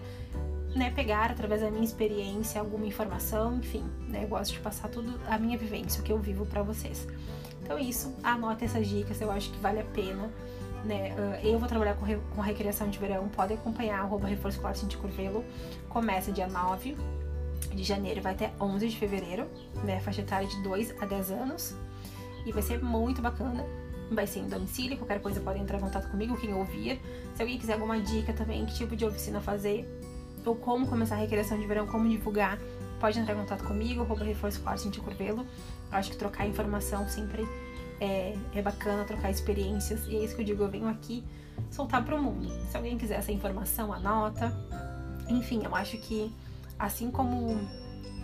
né, 0.75 0.91
pegar 0.93 1.33
através 1.33 1.63
da 1.63 1.71
minha 1.71 1.83
experiência 1.83 2.61
alguma 2.61 2.87
informação, 2.87 3.57
enfim, 3.57 3.85
né, 4.07 4.23
eu 4.23 4.29
gosto 4.29 4.53
de 4.53 4.61
passar 4.61 4.89
tudo 4.89 5.21
a 5.27 5.37
minha 5.37 5.59
vivência, 5.59 6.01
o 6.01 6.05
que 6.05 6.13
eu 6.13 6.19
vivo 6.21 6.47
para 6.47 6.63
vocês. 6.63 7.09
Então 7.61 7.77
é 7.77 7.83
isso, 7.83 8.15
anota 8.23 8.65
essas 8.65 8.87
dicas, 8.87 9.21
eu 9.21 9.33
acho 9.33 9.51
que 9.51 9.59
vale 9.59 9.81
a 9.81 9.85
pena. 9.85 10.31
Né? 10.85 11.15
Ah, 11.19 11.41
eu 11.45 11.59
vou 11.59 11.69
trabalhar 11.69 11.95
com, 11.95 12.05
re, 12.05 12.19
com 12.35 12.41
recreação 12.41 12.89
de 12.89 12.99
verão, 12.99 13.29
pode 13.29 13.53
acompanhar 13.53 14.01
arroba 14.01 14.27
reforço 14.27 14.57
escolar 14.57 14.75
Cinti 14.75 14.97
Curvelo, 14.97 15.45
começa 15.89 16.33
dia 16.33 16.47
9 16.47 16.97
de 17.75 17.83
janeiro, 17.85 18.21
vai 18.23 18.33
até 18.33 18.51
11 18.61 18.89
de 18.89 18.97
fevereiro, 18.97 19.47
né, 19.85 20.01
faixa 20.01 20.23
etária 20.23 20.49
de 20.49 20.63
2 20.63 20.95
a 21.01 21.07
10 21.07 21.31
anos, 21.31 21.77
e 22.47 22.53
vai 22.53 22.63
ser 22.63 22.83
muito 22.83 23.21
bacana 23.21 23.65
vai 24.11 24.27
ser 24.27 24.41
em 24.41 24.49
domicílio, 24.49 24.99
qualquer 24.99 25.21
coisa 25.21 25.41
pode 25.41 25.61
entrar 25.61 25.79
em 25.79 25.81
contato 25.81 26.11
comigo, 26.11 26.37
quem 26.37 26.53
ouvir. 26.53 27.01
Se 27.35 27.43
alguém 27.43 27.59
quiser 27.59 27.75
alguma 27.75 28.01
dica 28.01 28.33
também, 28.33 28.67
que 28.67 28.75
tipo 28.75 28.97
de 28.97 29.05
oficina 29.05 29.41
fazer, 29.41 29.89
ou 30.45 30.57
como 30.57 30.87
começar 30.87 31.15
a 31.15 31.19
recreação 31.19 31.59
de 31.59 31.67
verão, 31.67 31.87
como 31.87 32.09
divulgar, 32.09 32.59
pode 32.99 33.19
entrar 33.19 33.35
em 33.35 33.39
contato 33.39 33.65
comigo, 33.65 34.03
arroba 34.03 34.25
reforço 34.25 34.61
quarto 34.61 34.91
de 34.91 35.01
Curvelo. 35.01 35.47
Acho 35.91 36.11
que 36.11 36.17
trocar 36.17 36.47
informação 36.47 37.09
sempre 37.09 37.47
é, 38.01 38.35
é 38.55 38.63
bacana, 38.63 39.05
trocar 39.05 39.31
experiências, 39.31 40.07
e 40.09 40.17
é 40.17 40.25
isso 40.25 40.35
que 40.35 40.43
eu 40.43 40.47
digo, 40.47 40.63
eu 40.63 40.69
venho 40.69 40.89
aqui 40.89 41.23
soltar 41.71 42.05
para 42.05 42.17
o 42.17 42.23
mundo. 42.23 42.49
Se 42.71 42.77
alguém 42.77 42.97
quiser 42.97 43.19
essa 43.19 43.31
informação, 43.31 43.93
anota. 43.93 44.57
Enfim, 45.29 45.63
eu 45.65 45.75
acho 45.77 45.99
que 45.99 46.33
assim 46.79 47.11
como 47.11 47.61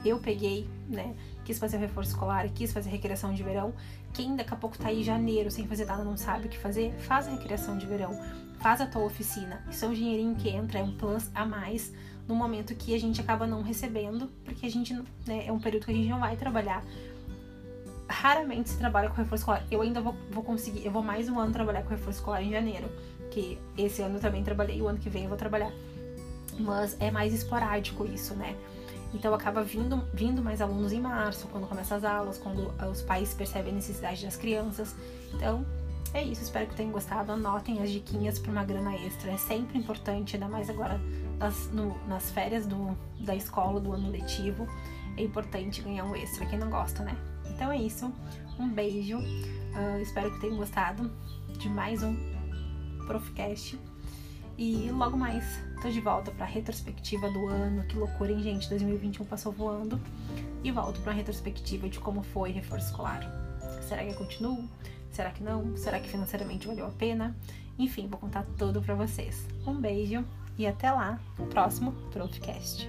eu 0.05 0.19
peguei, 0.19 0.69
né, 0.89 1.15
quis 1.45 1.59
fazer 1.59 1.77
o 1.77 1.81
reforço 1.81 2.11
escolar, 2.11 2.49
quis 2.51 2.73
fazer 2.73 2.91
recreação 2.91 3.35
de 3.35 3.43
verão, 3.43 3.75
quem 4.13 4.35
daqui 4.35 4.55
a 4.55 4.57
pouco 4.57 4.79
tá 4.79 4.89
aí 4.89 5.01
em 5.01 5.05
janeiro 5.05 5.51
sem 5.51 5.67
fazer 5.67 5.85
nada, 5.85 6.03
não 6.03 6.17
sabe 6.17 6.47
o 6.47 6.49
que 6.49 6.59
fazer, 6.59 6.93
faz 7.01 7.29
a 7.29 7.33
recreação 7.33 7.77
de 7.77 7.87
verão, 7.87 8.19
faz 8.59 8.81
a 8.81 8.87
tua 8.87 9.03
oficina. 9.03 9.63
Isso 9.71 9.85
é 9.85 9.89
um 9.89 9.93
dinheirinho 9.93 10.35
que 10.35 10.49
entra, 10.49 10.79
é 10.79 10.83
um 10.83 10.97
plus 10.97 11.31
a 11.35 11.45
mais 11.45 11.93
no 12.27 12.35
momento 12.35 12.75
que 12.75 12.95
a 12.95 12.99
gente 12.99 13.21
acaba 13.21 13.47
não 13.47 13.63
recebendo, 13.63 14.29
porque 14.45 14.67
a 14.67 14.71
gente, 14.71 14.95
né, 15.27 15.47
é 15.47 15.53
um 15.53 15.61
período 15.61 15.87
que 15.87 15.93
a 15.93 15.95
gente 15.95 16.09
não 16.09 16.21
vai 16.21 16.37
trabalhar. 16.37 16.83
Raramente 18.09 18.71
se 18.71 18.79
trabalha 18.79 19.09
com 19.09 19.17
reforço 19.17 19.43
escolar. 19.43 19.65
Eu 19.71 19.83
ainda 19.83 20.01
vou, 20.01 20.15
vou 20.31 20.45
conseguir, 20.45 20.85
eu 20.85 20.93
vou 20.93 21.03
mais 21.03 21.29
um 21.29 21.39
ano 21.39 21.53
trabalhar 21.53 21.83
com 21.83 21.91
reforço 21.91 22.19
escolar 22.19 22.43
em 22.43 22.51
janeiro, 22.51 22.89
que 23.31 23.59
esse 23.77 24.01
ano 24.03 24.17
eu 24.17 24.21
também 24.21 24.43
trabalhei, 24.45 24.81
o 24.81 24.89
ano 24.89 24.99
que 24.99 25.11
vem 25.11 25.25
eu 25.25 25.29
vou 25.29 25.39
trabalhar. 25.39 25.73
Mas 26.59 26.97
é 27.01 27.11
mais 27.11 27.35
esporádico 27.35 28.07
isso, 28.07 28.35
né? 28.35 28.57
Então 29.13 29.33
acaba 29.35 29.63
vindo, 29.63 30.03
vindo 30.13 30.43
mais 30.43 30.61
alunos 30.61 30.93
em 30.93 31.01
março, 31.01 31.47
quando 31.49 31.67
começam 31.67 31.97
as 31.97 32.05
aulas, 32.05 32.39
quando 32.39 32.73
os 32.91 33.03
pais 33.03 33.35
percebem 33.35 33.73
a 33.73 33.75
necessidade 33.77 34.25
das 34.25 34.37
crianças. 34.37 34.95
Então 35.35 35.65
é 36.13 36.23
isso, 36.23 36.43
espero 36.43 36.67
que 36.67 36.75
tenham 36.75 36.93
gostado. 36.93 37.33
Anotem 37.33 37.83
as 37.83 37.91
diquinhas 37.91 38.39
para 38.39 38.51
uma 38.51 38.65
grana 38.65 38.95
extra. 38.95 39.31
É 39.31 39.37
sempre 39.37 39.79
importante, 39.79 40.37
ainda 40.37 40.49
mais 40.49 40.71
agora 40.71 41.01
nas, 41.39 41.69
no, 41.73 41.97
nas 42.07 42.31
férias 42.31 42.67
do, 42.67 42.97
da 43.21 43.35
escola, 43.35 43.81
do 43.81 43.93
ano 43.93 44.11
letivo. 44.11 44.67
É 45.17 45.23
importante 45.23 45.83
ganhar 45.83 46.05
um 46.05 46.15
extra, 46.15 46.47
quem 46.47 46.59
não 46.59 46.71
gosta, 46.71 47.03
né? 47.03 47.17
Então 47.57 47.73
é 47.73 47.79
isso. 47.79 48.13
Um 48.59 48.69
beijo. 48.69 49.19
Uh, 49.19 50.01
espero 50.01 50.31
que 50.31 50.41
tenham 50.41 50.57
gostado 50.57 51.11
de 51.59 51.69
mais 51.71 52.03
um 52.03 52.15
Profcast. 53.07 53.79
E 54.59 54.91
logo 54.91 55.17
mais 55.17 55.45
tô 55.83 55.89
de 55.89 56.01
volta 56.01 56.31
pra 56.31 56.45
retrospectiva 56.45 57.31
do 57.31 57.47
ano. 57.49 57.83
Que 57.85 57.97
loucura, 57.97 58.31
hein, 58.31 58.43
gente? 58.43 58.69
2021 58.69 59.25
passou 59.25 59.53
voando. 59.53 59.99
E 60.63 60.71
volto 60.71 61.01
pra 61.01 61.13
uma 61.13 61.17
retrospectiva 61.17 61.89
de 61.89 61.99
como 61.99 62.23
foi 62.23 62.51
reforço 62.51 62.89
escolar. 62.89 63.23
Será 63.89 64.05
que 64.05 64.11
eu 64.11 64.17
continuo? 64.17 64.69
Será 65.11 65.31
que 65.31 65.43
não? 65.43 65.77
Será 65.79 65.99
que 65.99 66.11
financeiramente 66.11 66.67
valeu 66.67 66.87
a 66.87 66.91
pena? 66.91 67.35
Enfim, 67.79 68.07
vou 68.07 68.19
contar 68.19 68.45
tudo 68.59 68.83
pra 68.83 68.95
vocês. 68.95 69.47
Um 69.67 69.75
beijo 69.75 70.23
e 70.59 70.67
até 70.67 70.91
lá 70.91 71.19
no 71.39 71.47
próximo 71.47 71.93
Profcast. 72.13 72.87